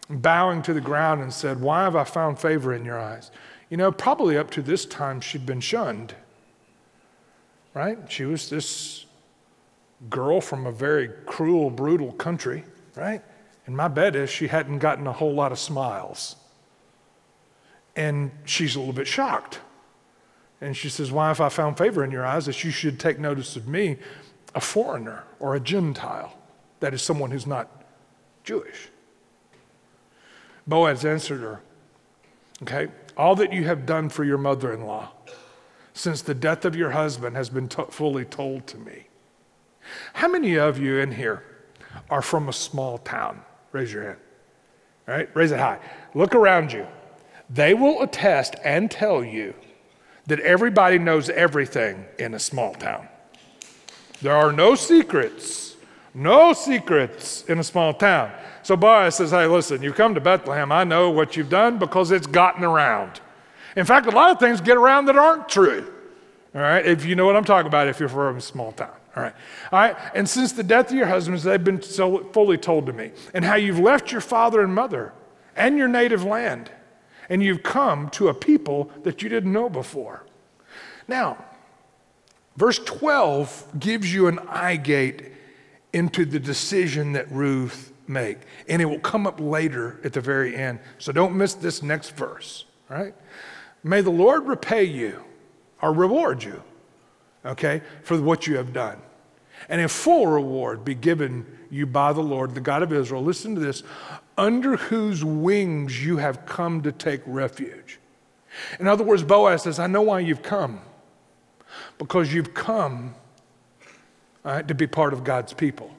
[0.09, 3.31] bowing to the ground, and said, Why have I found favor in your eyes?
[3.69, 6.15] You know, probably up to this time she'd been shunned,
[7.73, 7.99] right?
[8.11, 9.05] She was this
[10.09, 12.63] girl from a very cruel, brutal country,
[12.95, 13.21] right?
[13.65, 16.35] And my bet is she hadn't gotten a whole lot of smiles.
[17.95, 19.59] And she's a little bit shocked.
[20.61, 23.19] And she says, Why have I found favor in your eyes that you should take
[23.19, 23.97] notice of me?
[24.55, 26.37] a foreigner or a Gentile,
[26.79, 27.83] that is, someone who's not
[28.43, 28.89] Jewish.
[30.65, 31.61] Boaz answered her,
[32.61, 35.11] Okay, all that you have done for your mother in law
[35.93, 39.07] since the death of your husband has been fully told to me.
[40.13, 41.43] How many of you in here
[42.09, 43.41] are from a small town?
[43.71, 44.17] Raise your hand.
[45.07, 45.79] All right, raise it high.
[46.13, 46.87] Look around you.
[47.49, 49.53] They will attest and tell you
[50.27, 53.07] that everybody knows everything in a small town.
[54.21, 55.75] There are no secrets,
[56.13, 58.31] no secrets in a small town.
[58.61, 60.71] So Boaz says, Hey, listen, you've come to Bethlehem.
[60.71, 63.21] I know what you've done because it's gotten around.
[63.75, 65.91] In fact, a lot of things get around that aren't true.
[66.53, 68.98] All right, if you know what I'm talking about, if you're from a small town.
[69.15, 69.33] All right.
[69.71, 69.95] All right.
[70.13, 73.11] And since the death of your husbands, they've been so fully told to me.
[73.33, 75.13] And how you've left your father and mother
[75.55, 76.71] and your native land
[77.29, 80.25] and you've come to a people that you didn't know before.
[81.07, 81.43] Now,
[82.57, 85.31] verse 12 gives you an eye gate
[85.93, 90.55] into the decision that Ruth make, and it will come up later at the very
[90.55, 90.79] end.
[90.97, 93.13] So don't miss this next verse, right?
[93.83, 95.23] May the Lord repay you
[95.81, 96.61] or reward you,
[97.45, 98.99] okay, for what you have done.
[99.67, 103.21] And a full reward be given you by the Lord, the God of Israel.
[103.21, 103.83] Listen to this
[104.37, 107.99] under whose wings you have come to take refuge.
[108.79, 110.81] In other words, Boaz says, I know why you've come.
[111.97, 113.13] Because you've come
[114.43, 115.91] right, to be part of God's people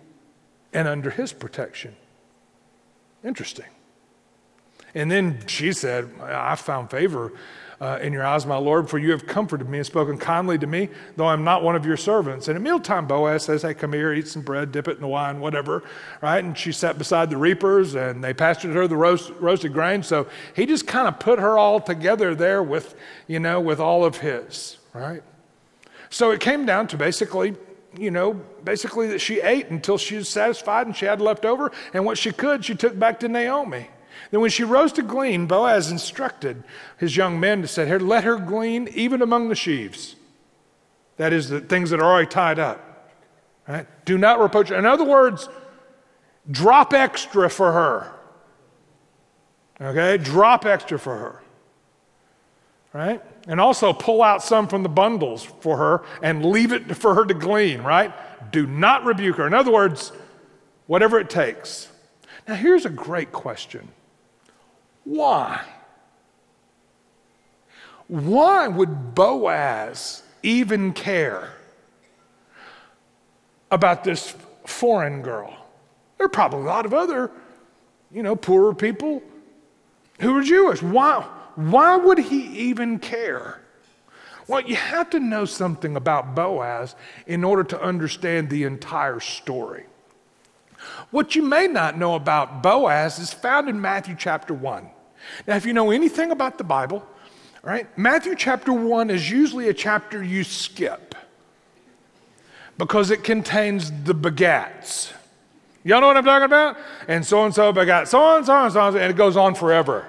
[0.72, 1.94] and under his protection.
[3.24, 3.66] Interesting.
[4.94, 7.32] And then she said, I found favor
[7.80, 10.66] uh, in your eyes, my Lord, for you have comforted me and spoken kindly to
[10.66, 12.48] me, though I'm not one of your servants.
[12.48, 15.08] And at mealtime, Boaz says, Hey, come here, eat some bread, dip it in the
[15.08, 15.82] wine, whatever,
[16.20, 16.44] right?
[16.44, 20.02] And she sat beside the reapers, and they pastured her the roast, roasted grain.
[20.02, 22.94] So he just kind of put her all together there with,
[23.26, 25.22] you know, with all of his, right?
[26.10, 27.56] So it came down to basically
[27.98, 31.72] you know, basically that she ate until she was satisfied and she had left over,
[31.92, 33.88] and what she could, she took back to Naomi.
[34.30, 36.62] Then when she rose to glean, Boaz instructed
[36.98, 40.16] his young men to say, Here, let her glean even among the sheaves.
[41.16, 43.12] That is, the things that are already tied up.
[43.68, 43.86] Right?
[44.04, 44.76] Do not reproach her.
[44.76, 45.48] In other words,
[46.50, 48.12] drop extra for her.
[49.80, 50.16] Okay?
[50.16, 51.42] Drop extra for her.
[52.92, 53.22] Right?
[53.46, 57.24] And also pull out some from the bundles for her and leave it for her
[57.24, 58.12] to glean, right?
[58.50, 59.46] Do not rebuke her.
[59.46, 60.12] In other words,
[60.86, 61.88] whatever it takes.
[62.48, 63.88] Now, here's a great question
[65.10, 65.60] why?
[68.06, 71.50] Why would Boaz even care
[73.72, 75.52] about this foreign girl?
[76.16, 77.32] There are probably a lot of other,
[78.12, 79.20] you know, poorer people
[80.20, 80.80] who are Jewish.
[80.80, 83.60] Why, why would he even care?
[84.46, 86.94] Well, you have to know something about Boaz
[87.26, 89.86] in order to understand the entire story.
[91.10, 94.90] What you may not know about Boaz is found in Matthew chapter 1.
[95.46, 97.06] Now, if you know anything about the Bible,
[97.62, 101.14] right, Matthew chapter 1 is usually a chapter you skip
[102.78, 105.12] because it contains the begats.
[105.84, 106.76] Y'all know what I'm talking about?
[107.08, 110.06] And so and so begat so and so and so, and it goes on forever.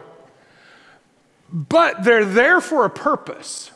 [1.51, 3.71] But they're there for a purpose.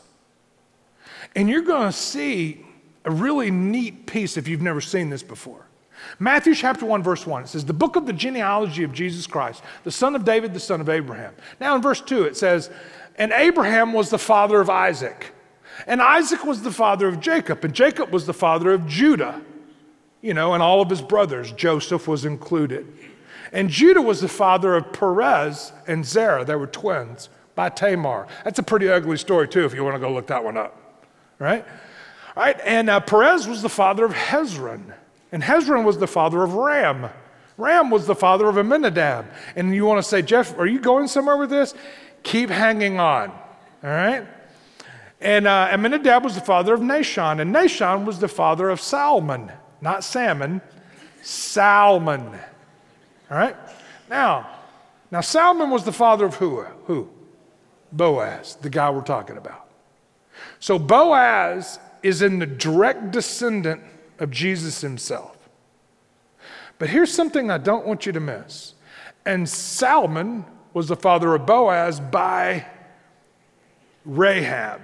[1.34, 2.64] And you're going to see
[3.04, 5.65] a really neat piece if you've never seen this before.
[6.18, 9.62] Matthew chapter 1, verse 1, it says, The book of the genealogy of Jesus Christ,
[9.84, 11.34] the son of David, the son of Abraham.
[11.60, 12.70] Now in verse 2, it says,
[13.16, 15.32] And Abraham was the father of Isaac,
[15.86, 19.40] and Isaac was the father of Jacob, and Jacob was the father of Judah,
[20.22, 21.52] you know, and all of his brothers.
[21.52, 22.86] Joseph was included.
[23.52, 26.44] And Judah was the father of Perez and Zerah.
[26.44, 28.26] They were twins by Tamar.
[28.44, 31.04] That's a pretty ugly story, too, if you want to go look that one up,
[31.38, 31.64] right?
[32.36, 34.92] All right, and uh, Perez was the father of Hezron.
[35.32, 37.10] And Hezron was the father of Ram.
[37.58, 39.26] Ram was the father of Amminadab.
[39.54, 41.74] And you want to say, Jeff, are you going somewhere with this?
[42.22, 43.30] Keep hanging on.
[43.30, 44.26] All right?
[45.20, 47.40] And uh, Amminadab was the father of Nahshon.
[47.40, 49.50] And Nahshon was the father of Salmon.
[49.80, 50.60] Not salmon,
[51.22, 52.26] Salmon.
[53.30, 53.56] All right?
[54.08, 54.48] Now,
[55.10, 56.62] now Salmon was the father of who?
[56.86, 57.10] Who?
[57.92, 59.68] Boaz, the guy we're talking about.
[60.60, 63.82] So Boaz is in the direct descendant
[64.18, 65.36] of Jesus himself.
[66.78, 68.74] But here's something I don't want you to miss.
[69.24, 72.66] And Salmon was the father of Boaz by
[74.04, 74.82] Rahab.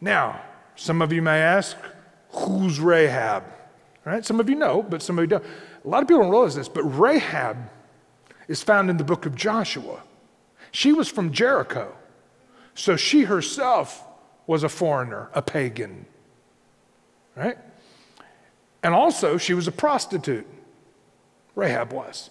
[0.00, 0.42] Now,
[0.76, 1.76] some of you may ask,
[2.30, 3.44] who's Rahab?
[4.04, 4.24] Right?
[4.24, 5.44] Some of you know, but some of you don't.
[5.84, 7.56] A lot of people don't realize this, but Rahab
[8.48, 10.02] is found in the book of Joshua.
[10.72, 11.94] She was from Jericho.
[12.74, 14.06] So she herself
[14.46, 16.06] was a foreigner, a pagan
[17.36, 17.58] right?
[18.82, 20.46] And also, she was a prostitute.
[21.54, 22.30] Rahab was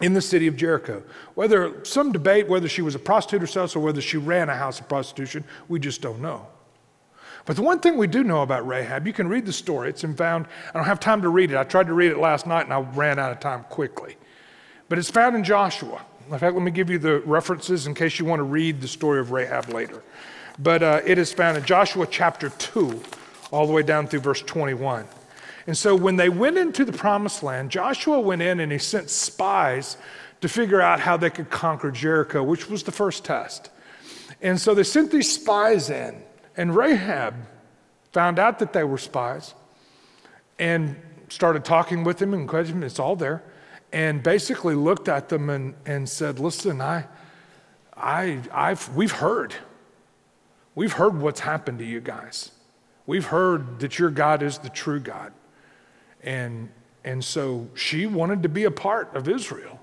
[0.00, 1.02] in the city of Jericho.
[1.34, 4.78] Whether some debate whether she was a prostitute herself or whether she ran a house
[4.78, 6.46] of prostitution, we just don't know.
[7.46, 9.88] But the one thing we do know about Rahab, you can read the story.
[9.88, 11.56] It's found, I don't have time to read it.
[11.56, 14.16] I tried to read it last night and I ran out of time quickly.
[14.88, 16.04] But it's found in Joshua.
[16.30, 18.88] In fact, let me give you the references in case you want to read the
[18.88, 20.02] story of Rahab later.
[20.58, 23.00] But uh, it is found in Joshua chapter 2,
[23.50, 25.06] all the way down through verse 21.
[25.66, 29.10] And so when they went into the promised land, Joshua went in and he sent
[29.10, 29.96] spies
[30.40, 33.70] to figure out how they could conquer Jericho, which was the first test.
[34.40, 36.22] And so they sent these spies in,
[36.56, 37.34] and Rahab
[38.12, 39.54] found out that they were spies
[40.58, 40.96] and
[41.28, 43.42] started talking with them and questioning, it's all there,
[43.92, 47.06] and basically looked at them and, and said, Listen, I,
[47.96, 49.54] I, I've, we've heard.
[50.74, 52.52] We've heard what's happened to you guys.
[53.08, 55.32] We've heard that your God is the true God.
[56.22, 56.68] And,
[57.04, 59.80] and so she wanted to be a part of Israel.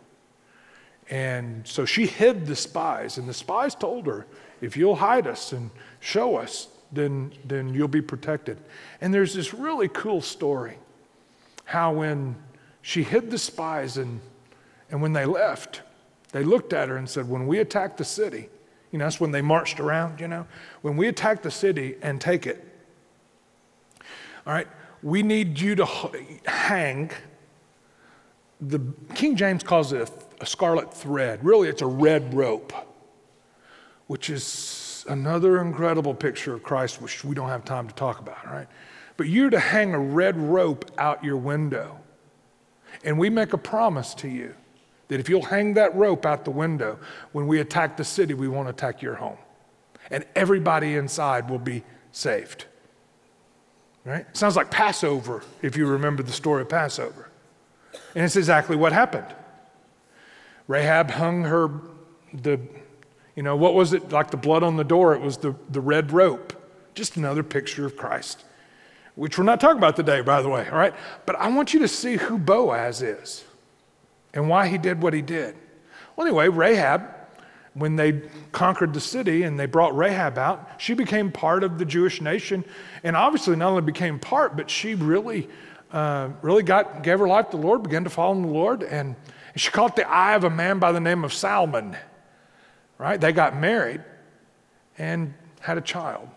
[1.10, 4.28] And so she hid the spies, and the spies told her,
[4.62, 8.60] if you'll hide us and show us, then, then you'll be protected.
[9.02, 10.78] And there's this really cool story
[11.64, 12.36] how when
[12.84, 14.22] she hid the spies and,
[14.92, 15.82] and when they left,
[16.32, 18.50] they looked at her and said, When we attack the city,
[18.92, 20.46] you know, that's when they marched around, you know,
[20.84, 22.74] when we attack the city and take it,
[24.46, 24.68] all right,
[25.02, 25.88] we need you to
[26.46, 27.12] hang.
[28.62, 28.80] The
[29.16, 31.44] King James calls it a, scarlet thread.
[31.44, 32.74] Really, it's a red rope,
[34.08, 38.46] which is another incredible picture of Christ, which we don't have time to talk about,
[38.46, 38.68] right?
[39.18, 42.00] But you're to hang a red rope out your window.
[43.04, 44.56] And we make a promise to you
[45.08, 47.00] that if you'll hang that rope out the window,
[47.32, 49.38] when we attack the city, we won't attack your home.
[50.12, 52.66] And everybody inside will be saved.
[54.06, 54.26] Right?
[54.38, 57.30] Sounds like Passover, if you remember the story of Passover.
[58.14, 59.26] And it's exactly what happened.
[60.68, 61.72] Rahab hung her,
[62.32, 62.60] the,
[63.36, 64.12] you know, what was it?
[64.12, 66.54] Like the blood on the door, it was the, the red rope.
[66.94, 68.46] Just another picture of Christ,
[69.16, 70.94] which we're not talking about today, by the way, all right?
[71.26, 73.44] But I want you to see who Boaz is
[74.34, 75.56] and why he did what he did.
[76.16, 77.15] Well, anyway, Rahab
[77.76, 78.22] when they
[78.54, 82.64] conquered the city and they brought Rahab out, she became part of the Jewish nation.
[83.04, 85.50] And obviously, not only became part, but she really,
[85.92, 88.82] uh, really got, gave her life to the Lord, began to follow the Lord.
[88.82, 89.18] And
[89.58, 91.98] she caught the eye of a man by the name of Salmon,
[92.98, 93.20] right?
[93.20, 94.02] They got married
[94.98, 96.30] and had a child.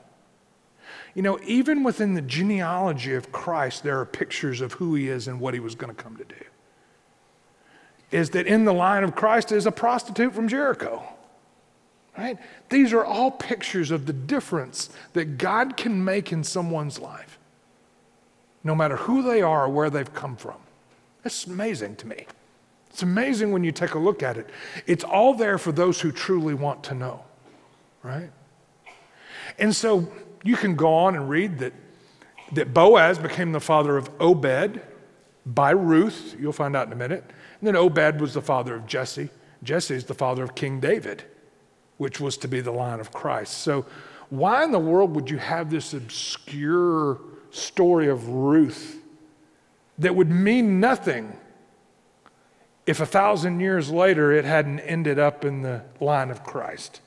[1.14, 5.28] You know, even within the genealogy of Christ, there are pictures of who he is
[5.28, 6.34] and what he was going to come to do.
[8.10, 11.02] Is that in the line of Christ is a prostitute from Jericho.
[12.18, 12.36] Right?
[12.68, 17.38] These are all pictures of the difference that God can make in someone's life,
[18.64, 20.56] no matter who they are or where they've come from.
[21.24, 22.26] It's amazing to me.
[22.90, 24.50] It's amazing when you take a look at it.
[24.84, 27.22] It's all there for those who truly want to know,
[28.02, 28.30] right?
[29.60, 30.10] And so
[30.42, 31.72] you can go on and read that,
[32.50, 34.80] that Boaz became the father of Obed
[35.46, 36.34] by Ruth.
[36.40, 37.22] You'll find out in a minute.
[37.60, 39.30] And then Obed was the father of Jesse.
[39.62, 41.22] Jesse is the father of King David
[41.98, 43.58] which was to be the line of Christ.
[43.58, 43.84] So,
[44.30, 47.18] why in the world would you have this obscure
[47.50, 49.00] story of Ruth
[49.98, 51.36] that would mean nothing
[52.86, 57.00] if a thousand years later it hadn't ended up in the line of Christ?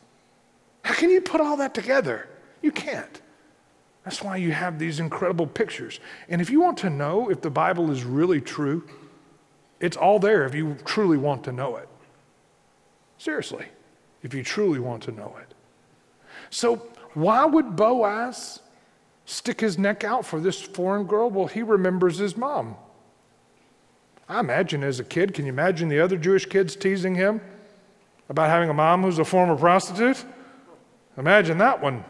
[0.84, 2.28] How can you put all that together?
[2.62, 3.22] You can't.
[4.04, 6.00] That's why you have these incredible pictures.
[6.28, 8.84] And if you want to know if the Bible is really true,
[9.80, 11.88] it's all there if you truly want to know it.
[13.20, 13.68] Seriously
[14.24, 15.54] if you truly want to know it.
[16.50, 18.60] So, why would Boaz
[19.26, 21.30] stick his neck out for this foreign girl?
[21.30, 22.76] Well, he remembers his mom.
[24.30, 27.42] I imagine as a kid, can you imagine the other Jewish kids teasing him
[28.30, 30.24] about having a mom who's a former prostitute?
[31.18, 32.04] Imagine that one.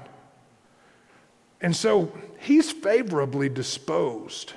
[1.62, 4.54] And so he's favorably disposed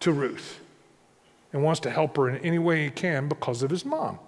[0.00, 0.60] to Ruth
[1.52, 4.18] and wants to help her in any way he can because of his mom.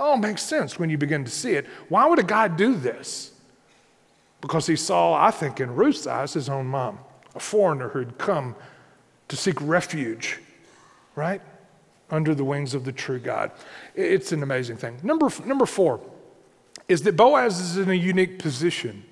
[0.00, 1.66] Oh, it makes sense when you begin to see it.
[1.88, 3.32] Why would a guy do this?
[4.40, 6.98] Because he saw, I think, in Ruth's eyes, his own mom,
[7.34, 8.56] a foreigner who'd come
[9.28, 10.40] to seek refuge,
[11.14, 11.40] right?
[12.10, 13.52] Under the wings of the true God.
[13.94, 14.98] It's an amazing thing.
[15.02, 16.00] Number, number four
[16.88, 19.04] is that Boaz is in a unique position.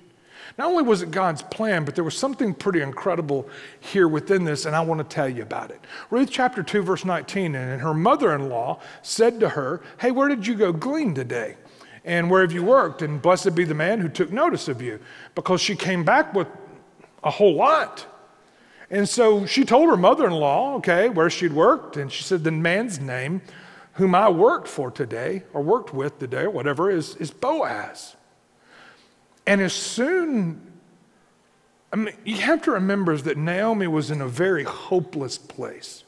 [0.57, 3.47] Not only was it God's plan, but there was something pretty incredible
[3.79, 5.79] here within this, and I want to tell you about it.
[6.09, 10.27] Ruth chapter 2, verse 19, and her mother in law said to her, Hey, where
[10.27, 11.55] did you go glean today?
[12.03, 13.01] And where have you worked?
[13.01, 14.99] And blessed be the man who took notice of you,
[15.35, 16.47] because she came back with
[17.23, 18.05] a whole lot.
[18.89, 22.43] And so she told her mother in law, okay, where she'd worked, and she said,
[22.43, 23.41] The man's name
[23.93, 28.15] whom I worked for today, or worked with today, or whatever, is, is Boaz.
[29.51, 30.61] And as soon,
[31.91, 36.05] I mean, you have to remember that Naomi was in a very hopeless place.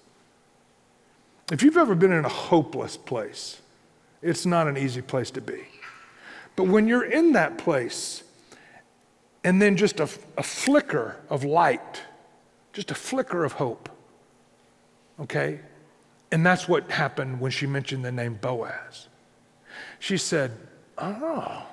[1.51, 3.61] If you've ever been in a hopeless place,
[4.22, 5.59] it's not an easy place to be.
[6.55, 8.24] But when you're in that place,
[9.43, 10.07] and then just a,
[10.38, 12.01] a flicker of light,
[12.72, 13.89] just a flicker of hope,
[15.20, 15.59] okay?
[16.32, 19.09] And that's what happened when she mentioned the name Boaz.
[19.99, 20.55] She said,
[20.97, 21.65] Oh,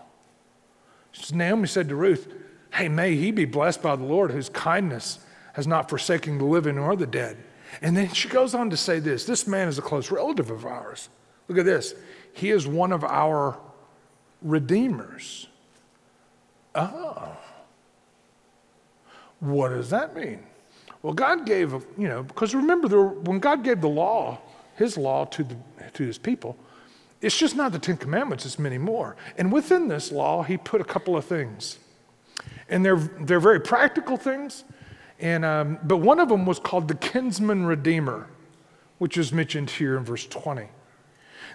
[1.32, 2.32] Naomi said to Ruth,
[2.72, 5.18] Hey, may he be blessed by the Lord, whose kindness
[5.54, 7.36] has not forsaken the living or the dead.
[7.82, 10.64] And then she goes on to say this this man is a close relative of
[10.64, 11.08] ours.
[11.48, 11.94] Look at this.
[12.32, 13.58] He is one of our
[14.42, 15.48] redeemers.
[16.74, 17.36] Oh.
[19.40, 20.40] What does that mean?
[21.02, 24.38] Well, God gave, you know, because remember, when God gave the law,
[24.76, 25.56] his law to, the,
[25.94, 26.56] to his people,
[27.20, 29.16] it's just not the Ten Commandments, it's many more.
[29.36, 31.78] And within this law, he put a couple of things.
[32.68, 34.64] And they're, they're very practical things.
[35.18, 38.28] And, um, but one of them was called the kinsman redeemer,
[38.98, 40.68] which is mentioned here in verse 20.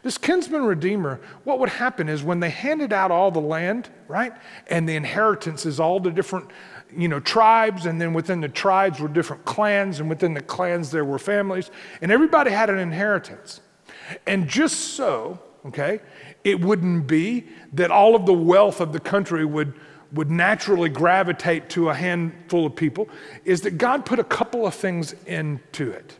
[0.03, 4.33] This kinsman redeemer, what would happen is when they handed out all the land, right?
[4.67, 6.51] And the inheritance is all the different,
[6.95, 10.91] you know, tribes, and then within the tribes were different clans, and within the clans
[10.91, 11.71] there were families,
[12.03, 13.61] and everybody had an inheritance.
[14.27, 15.99] And just so, okay,
[16.43, 19.73] it wouldn't be that all of the wealth of the country would,
[20.13, 23.09] would naturally gravitate to a handful of people,
[23.43, 26.17] is that God put a couple of things into it.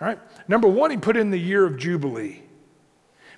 [0.00, 0.18] All right?
[0.48, 2.42] Number one, He put in the year of Jubilee.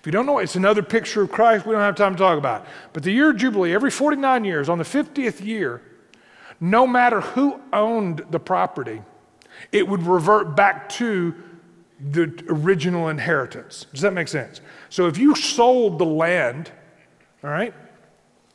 [0.01, 2.39] If you don't know, it's another picture of Christ we don't have time to talk
[2.39, 2.67] about.
[2.93, 5.83] But the year of Jubilee, every 49 years, on the 50th year,
[6.61, 9.03] no matter who owned the property,
[9.73, 11.35] it would revert back to
[12.01, 13.87] the original inheritance.
[13.93, 14.61] Does that make sense?
[14.89, 16.71] So if you sold the land,
[17.43, 17.75] all right,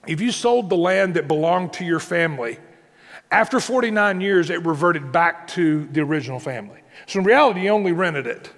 [0.07, 2.57] if you sold the land that belonged to your family,
[3.31, 6.81] after 49 years, it reverted back to the original family.
[7.07, 8.51] So in reality, you only rented it.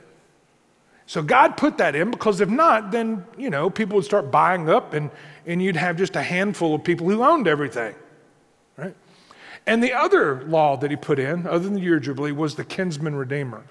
[1.08, 4.70] So God put that in because if not, then, you know, people would start buying
[4.70, 5.12] up and,
[5.46, 7.96] and you'd have just a handful of people who owned everything,
[8.76, 8.96] right?
[9.68, 12.64] And the other law that he put in, other than the year Jubilee, was the
[12.64, 13.64] kinsman redeemer.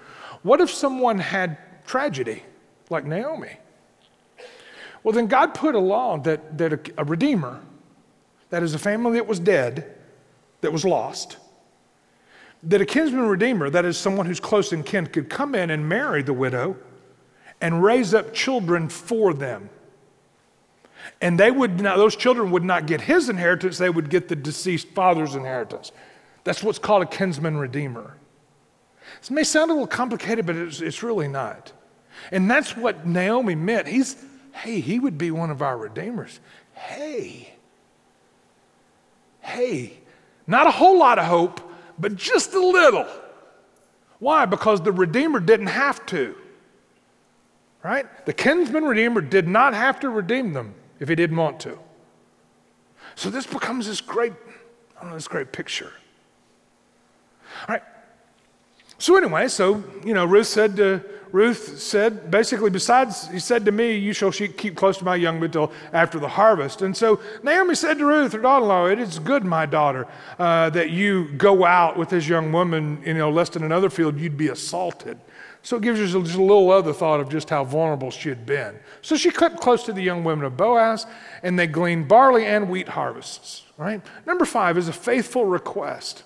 [0.45, 2.43] What if someone had tragedy,
[2.91, 3.57] like Naomi?
[5.01, 7.61] Well, then God put a law that, that a, a redeemer,
[8.51, 9.95] that is a family that was dead,
[10.61, 11.37] that was lost,
[12.61, 15.89] that a kinsman redeemer, that is someone who's close in kin, could come in and
[15.89, 16.77] marry the widow
[17.59, 19.67] and raise up children for them.
[21.21, 24.35] And they would not, those children would not get his inheritance, they would get the
[24.35, 25.91] deceased father's inheritance.
[26.43, 28.17] That's what's called a kinsman redeemer.
[29.25, 31.71] This may sound a little complicated, but it's, it's really not.
[32.31, 33.87] And that's what Naomi meant.
[33.87, 34.23] He's,
[34.53, 36.39] hey, he would be one of our redeemers.
[36.73, 37.53] Hey,
[39.41, 39.97] hey,
[40.47, 41.59] not a whole lot of hope,
[41.97, 43.07] but just a little.
[44.19, 44.45] Why?
[44.45, 46.35] Because the Redeemer didn't have to
[47.85, 48.25] right?
[48.25, 51.77] The kinsman redeemer did not have to redeem them if he didn't want to.
[53.13, 54.33] So this becomes this great,
[54.97, 55.93] I don't know, this great picture.
[57.67, 57.83] All right.
[59.05, 60.99] So anyway, so you know, Ruth said to
[61.31, 65.43] Ruth said basically, besides, he said to me, "You shall keep close to my young
[65.43, 69.45] until after the harvest." And so Naomi said to Ruth, her daughter-in-law, "It is good,
[69.45, 70.07] my daughter,
[70.39, 73.03] uh, that you go out with this young woman.
[73.05, 75.19] You know, lest in another field you'd be assaulted."
[75.61, 78.47] So it gives you just a little other thought of just how vulnerable she had
[78.47, 78.73] been.
[79.03, 81.05] So she kept close to the young women of Boaz,
[81.43, 83.65] and they gleaned barley and wheat harvests.
[83.77, 84.01] Right?
[84.25, 86.23] Number five is a faithful request.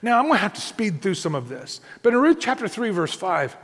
[0.00, 1.80] Now, I'm going to have to speed through some of this.
[2.02, 3.56] But in Ruth chapter 3, verse 5,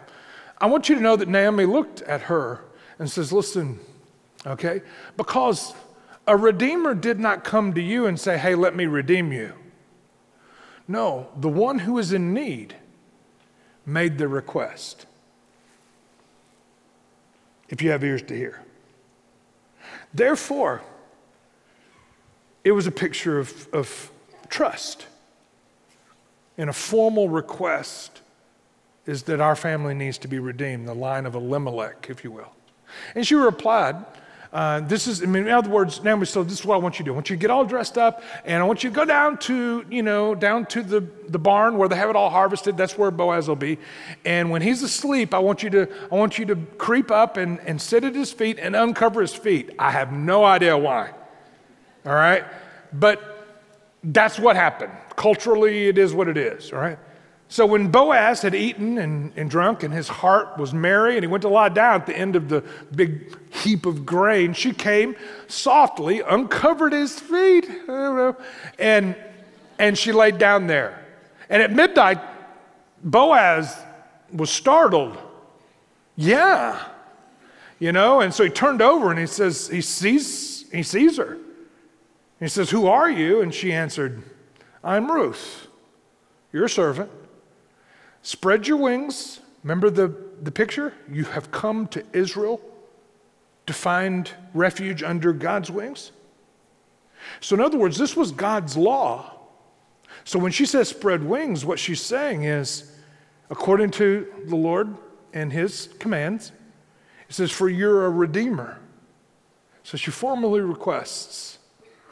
[0.59, 2.65] I want you to know that Naomi looked at her
[2.99, 3.79] and says, Listen,
[4.47, 4.83] okay,
[5.17, 5.75] because
[6.27, 9.53] a redeemer did not come to you and say, Hey, let me redeem you.
[10.87, 12.75] No, the one who is in need
[13.85, 15.07] made the request.
[17.69, 18.63] If you have ears to hear.
[20.15, 20.83] Therefore,
[22.65, 24.11] it was a picture of, of
[24.49, 25.07] trust.
[26.59, 28.21] And a formal request
[29.07, 32.53] is that our family needs to be redeemed, the line of Elimelech, if you will.
[33.15, 33.97] And she replied,
[34.53, 36.99] uh, this is, I mean, in other words, Naomi, so this is what I want
[36.99, 37.13] you to do.
[37.13, 39.39] I want you to get all dressed up, and I want you to go down
[39.39, 42.77] to, you know, down to the, the barn where they have it all harvested.
[42.77, 43.79] That's where Boaz will be.
[44.25, 47.61] And when he's asleep, I want you to, I want you to creep up and,
[47.61, 49.71] and sit at his feet and uncover his feet.
[49.79, 51.11] I have no idea why.
[52.07, 52.45] All right?
[52.93, 53.47] But
[54.03, 54.93] that's what happened.
[55.19, 56.97] Culturally, it is what it is, all right?
[57.49, 61.27] So when Boaz had eaten and, and drunk and his heart was merry and he
[61.27, 62.63] went to lie down at the end of the
[62.95, 65.17] big heap of grain, she came
[65.49, 67.69] softly, uncovered his feet,
[68.79, 69.17] and,
[69.81, 71.05] and she laid down there.
[71.51, 72.21] And at midnight,
[73.03, 73.77] Boaz
[74.33, 75.19] was startled.
[76.15, 76.81] Yeah.
[77.81, 81.39] You know, and so he turned over and he says, he sees, he sees her.
[82.39, 83.41] He says, Who are you?
[83.41, 84.23] And she answered,
[84.89, 85.67] I'm Ruth,
[86.51, 87.11] your servant.
[88.23, 89.41] Spread your wings.
[89.63, 90.95] Remember the, the picture?
[91.13, 92.59] You have come to Israel
[93.67, 96.13] to find refuge under God's wings.
[97.41, 99.35] So, in other words, this was God's law.
[100.25, 102.91] So, when she says spread wings, what she's saying is,
[103.51, 104.97] according to the Lord
[105.35, 106.51] and his commands,
[107.29, 108.79] it says, For you're a redeemer.
[109.83, 111.59] So she formally requests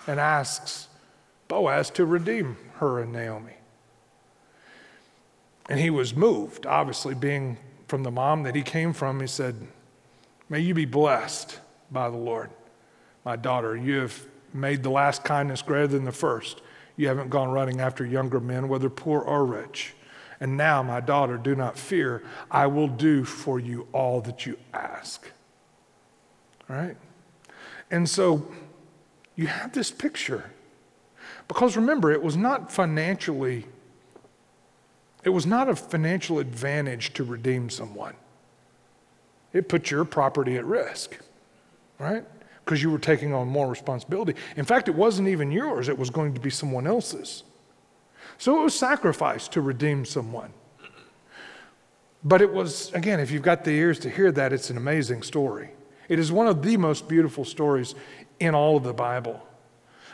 [0.07, 0.89] and asks
[1.49, 3.55] Boaz to redeem her and Naomi.
[5.69, 7.59] And he was moved, obviously, being
[7.89, 9.21] from the mom that he came from.
[9.21, 9.67] He said,
[10.49, 11.59] May you be blessed
[11.91, 12.51] by the Lord.
[13.25, 16.63] My daughter, you have made the last kindness greater than the first.
[16.97, 19.95] You haven't gone running after younger men, whether poor or rich.
[20.39, 22.23] And now, my daughter, do not fear.
[22.51, 25.31] I will do for you all that you ask.
[26.69, 26.97] All right?
[27.91, 28.47] And so
[29.35, 30.51] you have this picture.
[31.49, 33.67] Because remember, it was not financially,
[35.25, 38.15] it was not a financial advantage to redeem someone.
[39.53, 41.19] It put your property at risk,
[41.99, 42.25] right?
[42.65, 44.35] Because you were taking on more responsibility.
[44.57, 47.45] In fact, it wasn't even yours, it was going to be someone else's.
[48.39, 50.53] So it was sacrifice to redeem someone.
[52.25, 55.23] But it was, again, if you've got the ears to hear that, it's an amazing
[55.23, 55.71] story.
[56.09, 57.95] It is one of the most beautiful stories
[58.41, 59.41] in all of the Bible.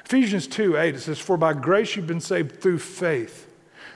[0.04, 3.48] Ephesians 2 8, it says, For by grace you've been saved through faith.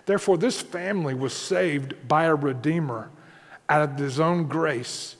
[0.06, 3.10] Therefore, this family was saved by a Redeemer
[3.68, 5.16] out of his own grace.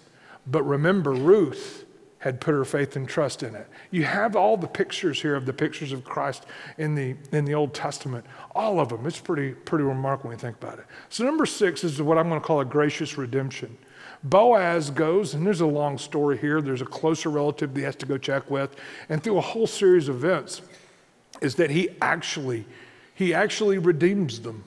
[0.46, 1.84] But remember, Ruth
[2.18, 3.68] had put her faith and trust in it.
[3.90, 6.46] You have all the pictures here of the pictures of Christ
[6.78, 8.24] in the, in the Old Testament,
[8.54, 9.06] all of them.
[9.06, 10.86] It's pretty, pretty remarkable when you think about it.
[11.08, 13.76] So, number six is what I'm going to call a gracious redemption.
[14.24, 16.60] Boaz goes, and there's a long story here.
[16.60, 18.74] There's a closer relative that he has to go check with,
[19.08, 20.62] and through a whole series of events,
[21.40, 22.64] is that he actually,
[23.14, 24.64] he actually redeems them.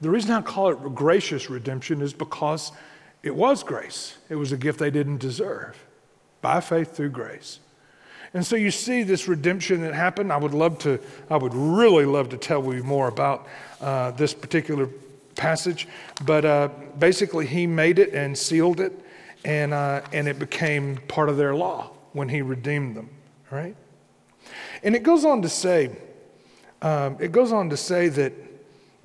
[0.00, 2.72] The reason I call it gracious redemption is because
[3.22, 4.16] it was grace.
[4.28, 5.76] It was a gift they didn't deserve
[6.40, 7.58] by faith through grace.
[8.34, 10.32] And so you see this redemption that happened.
[10.32, 11.00] I would love to,
[11.30, 13.46] I would really love to tell you more about
[13.80, 14.88] uh, this particular
[15.34, 15.88] passage,
[16.26, 18.92] but uh, basically he made it and sealed it,
[19.44, 23.08] and, uh, and it became part of their law when he redeemed them,
[23.50, 23.74] right?
[24.82, 25.90] And it goes on to say,
[26.82, 28.32] um, it goes on to say that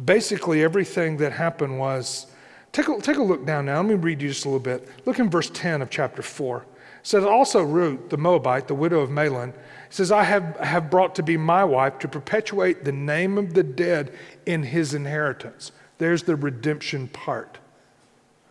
[0.03, 2.27] basically everything that happened was,
[2.71, 3.77] take a, take a look down now.
[3.77, 4.87] Let me read you just a little bit.
[5.05, 6.65] Look in verse 10 of chapter 4 It
[7.03, 9.53] says also Ruth, the Moabite, the widow of Mahlon,
[9.89, 13.63] says, I have, have brought to be my wife to perpetuate the name of the
[13.63, 14.11] dead
[14.45, 15.71] in his inheritance.
[15.99, 17.59] There's the redemption part,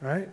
[0.00, 0.28] right?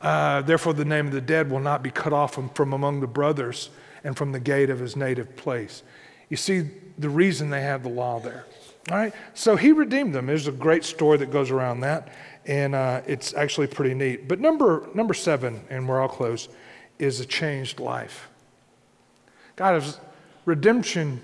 [0.00, 3.00] Uh, therefore, the name of the dead will not be cut off from, from among
[3.00, 3.70] the brothers
[4.02, 5.84] and from the gate of his native place.
[6.28, 6.68] You see
[6.98, 8.44] the reason they have the law there.
[8.90, 10.26] All right, so he redeemed them.
[10.26, 12.08] There's a great story that goes around that
[12.46, 14.28] and uh, it's actually pretty neat.
[14.28, 16.48] But number, number seven, and we're all close,
[16.98, 18.28] is a changed life.
[19.56, 20.00] God, is
[20.44, 21.20] redemption,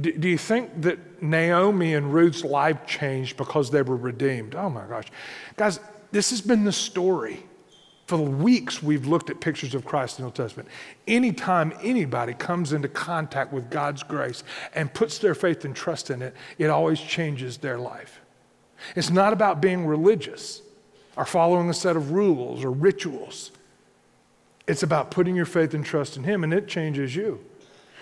[0.00, 4.54] do, do you think that Naomi and Ruth's life changed because they were redeemed?
[4.54, 5.06] Oh my gosh.
[5.56, 5.80] Guys,
[6.12, 7.44] this has been the story.
[8.10, 10.68] For weeks, we've looked at pictures of Christ in the Old Testament.
[11.06, 14.42] Anytime anybody comes into contact with God's grace
[14.74, 18.20] and puts their faith and trust in it, it always changes their life.
[18.96, 20.60] It's not about being religious
[21.14, 23.52] or following a set of rules or rituals.
[24.66, 27.38] It's about putting your faith and trust in Him, and it changes you.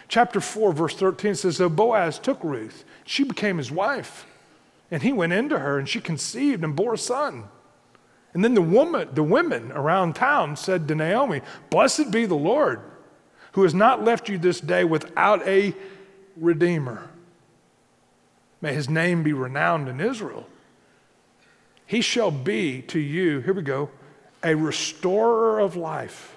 [0.09, 2.83] Chapter 4, verse 13 says, So Boaz took Ruth.
[3.05, 4.25] She became his wife.
[4.91, 7.45] And he went into her, and she conceived and bore a son.
[8.39, 12.81] And then the woman, the women around town said to Naomi, Blessed be the Lord,
[13.51, 15.75] who has not left you this day without a
[16.37, 17.11] redeemer.
[18.61, 20.47] May his name be renowned in Israel.
[21.85, 23.91] He shall be to you, here we go,
[24.45, 26.37] a restorer of life.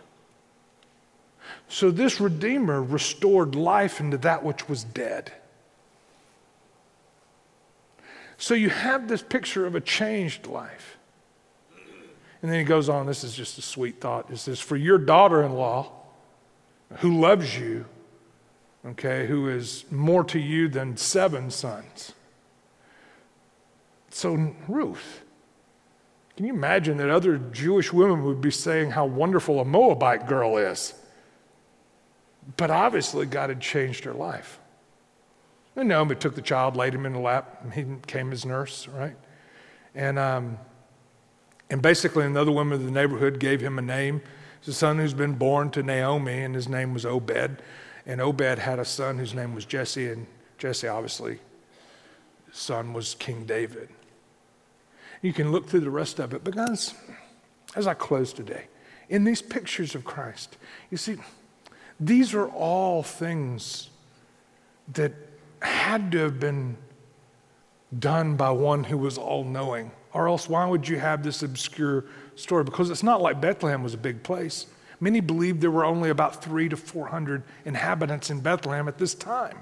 [1.67, 5.33] So this Redeemer restored life into that which was dead.
[8.39, 10.97] So you have this picture of a changed life.
[12.41, 14.31] And then he goes on, this is just a sweet thought.
[14.31, 15.91] It says, For your daughter in law,
[16.97, 17.85] who loves you,
[18.85, 22.13] okay, who is more to you than seven sons.
[24.09, 25.21] So, Ruth,
[26.35, 30.57] can you imagine that other Jewish women would be saying how wonderful a Moabite girl
[30.57, 30.93] is?
[32.57, 34.59] But obviously, God had changed her life.
[35.75, 38.87] And Naomi took the child, laid him in the lap, and he became his nurse,
[38.87, 39.15] right?
[39.93, 40.57] And, um,
[41.71, 44.21] and basically, another woman of the neighborhood gave him a name.
[44.59, 47.61] It's a son who's been born to Naomi, and his name was Obed.
[48.05, 51.39] And Obed had a son whose name was Jesse, and Jesse, obviously,
[52.51, 53.87] son was King David.
[55.21, 56.43] You can look through the rest of it.
[56.43, 56.93] But, guys,
[57.73, 58.65] as I close today,
[59.07, 60.57] in these pictures of Christ,
[60.89, 61.15] you see,
[62.01, 63.89] these are all things
[64.91, 65.13] that
[65.61, 66.75] had to have been
[67.97, 69.91] done by one who was all knowing.
[70.13, 72.05] Or else, why would you have this obscure
[72.35, 72.63] story?
[72.63, 74.67] Because it's not like Bethlehem was a big place.
[74.99, 79.57] Many believed there were only about three to 400 inhabitants in Bethlehem at this time.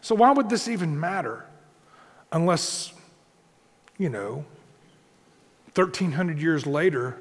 [0.00, 1.44] So, why would this even matter
[2.32, 2.92] unless,
[3.98, 4.44] you know,
[5.74, 7.20] 1,300 years later,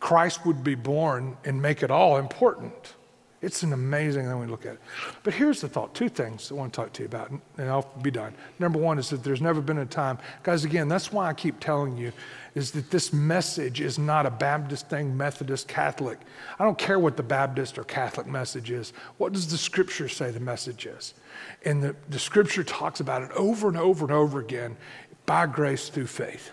[0.00, 2.94] Christ would be born and make it all important?
[3.42, 4.80] It's an amazing thing when we look at it.
[5.22, 7.90] But here's the thought two things I want to talk to you about, and I'll
[8.02, 8.34] be done.
[8.58, 11.58] Number one is that there's never been a time, guys, again, that's why I keep
[11.58, 12.12] telling you,
[12.54, 16.18] is that this message is not a Baptist thing, Methodist, Catholic.
[16.58, 18.92] I don't care what the Baptist or Catholic message is.
[19.16, 21.14] What does the scripture say the message is?
[21.64, 24.76] And the, the scripture talks about it over and over and over again
[25.24, 26.50] by grace through faith.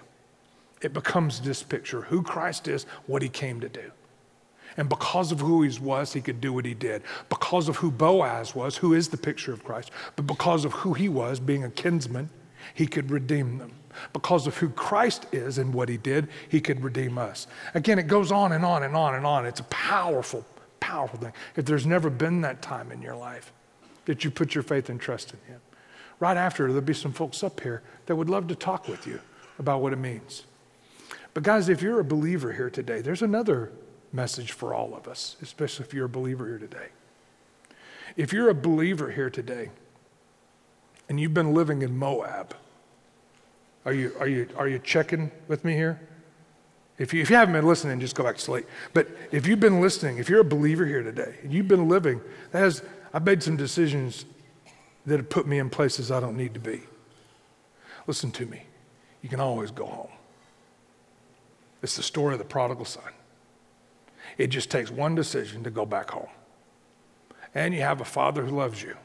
[0.81, 3.91] It becomes this picture who Christ is, what he came to do.
[4.77, 7.01] And because of who he was, he could do what he did.
[7.29, 10.93] Because of who Boaz was, who is the picture of Christ, but because of who
[10.93, 12.29] he was, being a kinsman,
[12.75, 13.71] he could redeem them.
[14.13, 17.47] Because of who Christ is and what he did, he could redeem us.
[17.73, 19.47] Again, it goes on and on and on and on.
[19.47, 20.45] It's a powerful,
[20.79, 21.33] powerful thing.
[21.55, 23.51] If there's never been that time in your life
[24.05, 25.59] that you put your faith and trust in him,
[26.19, 29.19] right after, there'll be some folks up here that would love to talk with you
[29.57, 30.43] about what it means.
[31.33, 33.71] But, guys, if you're a believer here today, there's another
[34.11, 36.87] message for all of us, especially if you're a believer here today.
[38.15, 39.69] If you're a believer here today
[41.09, 42.55] and you've been living in Moab,
[43.85, 45.99] are you, are you, are you checking with me here?
[46.97, 48.65] If you, if you haven't been listening, just go back to sleep.
[48.93, 52.21] But if you've been listening, if you're a believer here today, and you've been living,
[52.51, 52.81] that has,
[53.13, 54.25] I've made some decisions
[55.05, 56.81] that have put me in places I don't need to be.
[58.07, 58.63] Listen to me.
[59.21, 60.09] You can always go home.
[61.83, 63.03] It's the story of the prodigal son.
[64.37, 66.29] It just takes one decision to go back home.
[67.55, 68.95] And you have a father who loves you,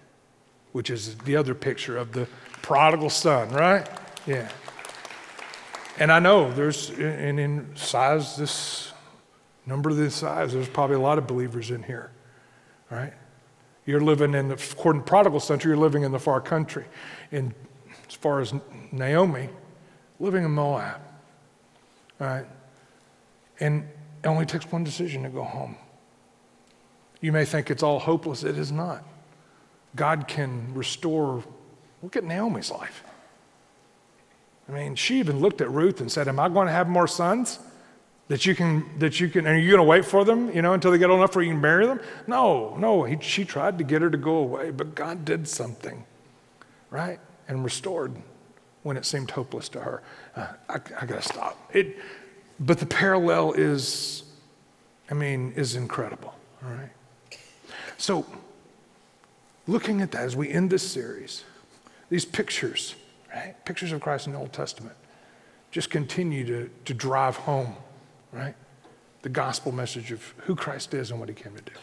[0.72, 2.28] which is the other picture of the
[2.61, 3.89] prodigal son, right?
[4.26, 4.51] Yeah.
[5.99, 8.93] And I know there's, and in size, this
[9.66, 12.11] number this size, there's probably a lot of believers in here,
[12.91, 13.12] right?
[13.87, 16.85] You're living in the, according to prodigal son, you're living in the far country.
[17.30, 17.55] And
[18.09, 18.55] as far as
[18.91, 19.49] Naomi,
[20.20, 21.01] living in Moab,
[22.18, 22.47] right?
[23.61, 23.89] And
[24.23, 25.77] it only takes one decision to go home.
[27.20, 28.45] You may think it's all hopeless.
[28.45, 29.05] It is not.
[29.97, 31.43] God can restore.
[32.03, 33.05] Look at Naomi's life.
[34.68, 37.07] I mean, she even looked at Ruth and said, Am I going to have more
[37.07, 37.59] sons?
[38.29, 40.73] That you can, that you can, are you going to wait for them, you know,
[40.73, 42.01] until they get old enough where you can marry them?
[42.27, 43.03] No, no.
[43.03, 46.05] He, she tried to get her to go away, but God did something,
[46.91, 47.18] right?
[47.49, 48.14] And restored
[48.85, 50.03] when it seemed hopeless to her.
[50.35, 51.70] Uh, I, I got to stop.
[51.75, 51.99] It,
[52.63, 54.23] but the parallel is,
[55.11, 56.33] I mean, is incredible,
[56.65, 56.91] all right?
[57.99, 58.25] So,
[59.67, 61.43] looking at that as we end this series,
[62.09, 62.95] these pictures,
[63.35, 63.55] right?
[63.65, 64.95] Pictures of Christ in the Old Testament,
[65.73, 67.75] just continue to, to drive home,
[68.31, 68.55] right?
[69.23, 71.79] The gospel message of who Christ is and what he came to do.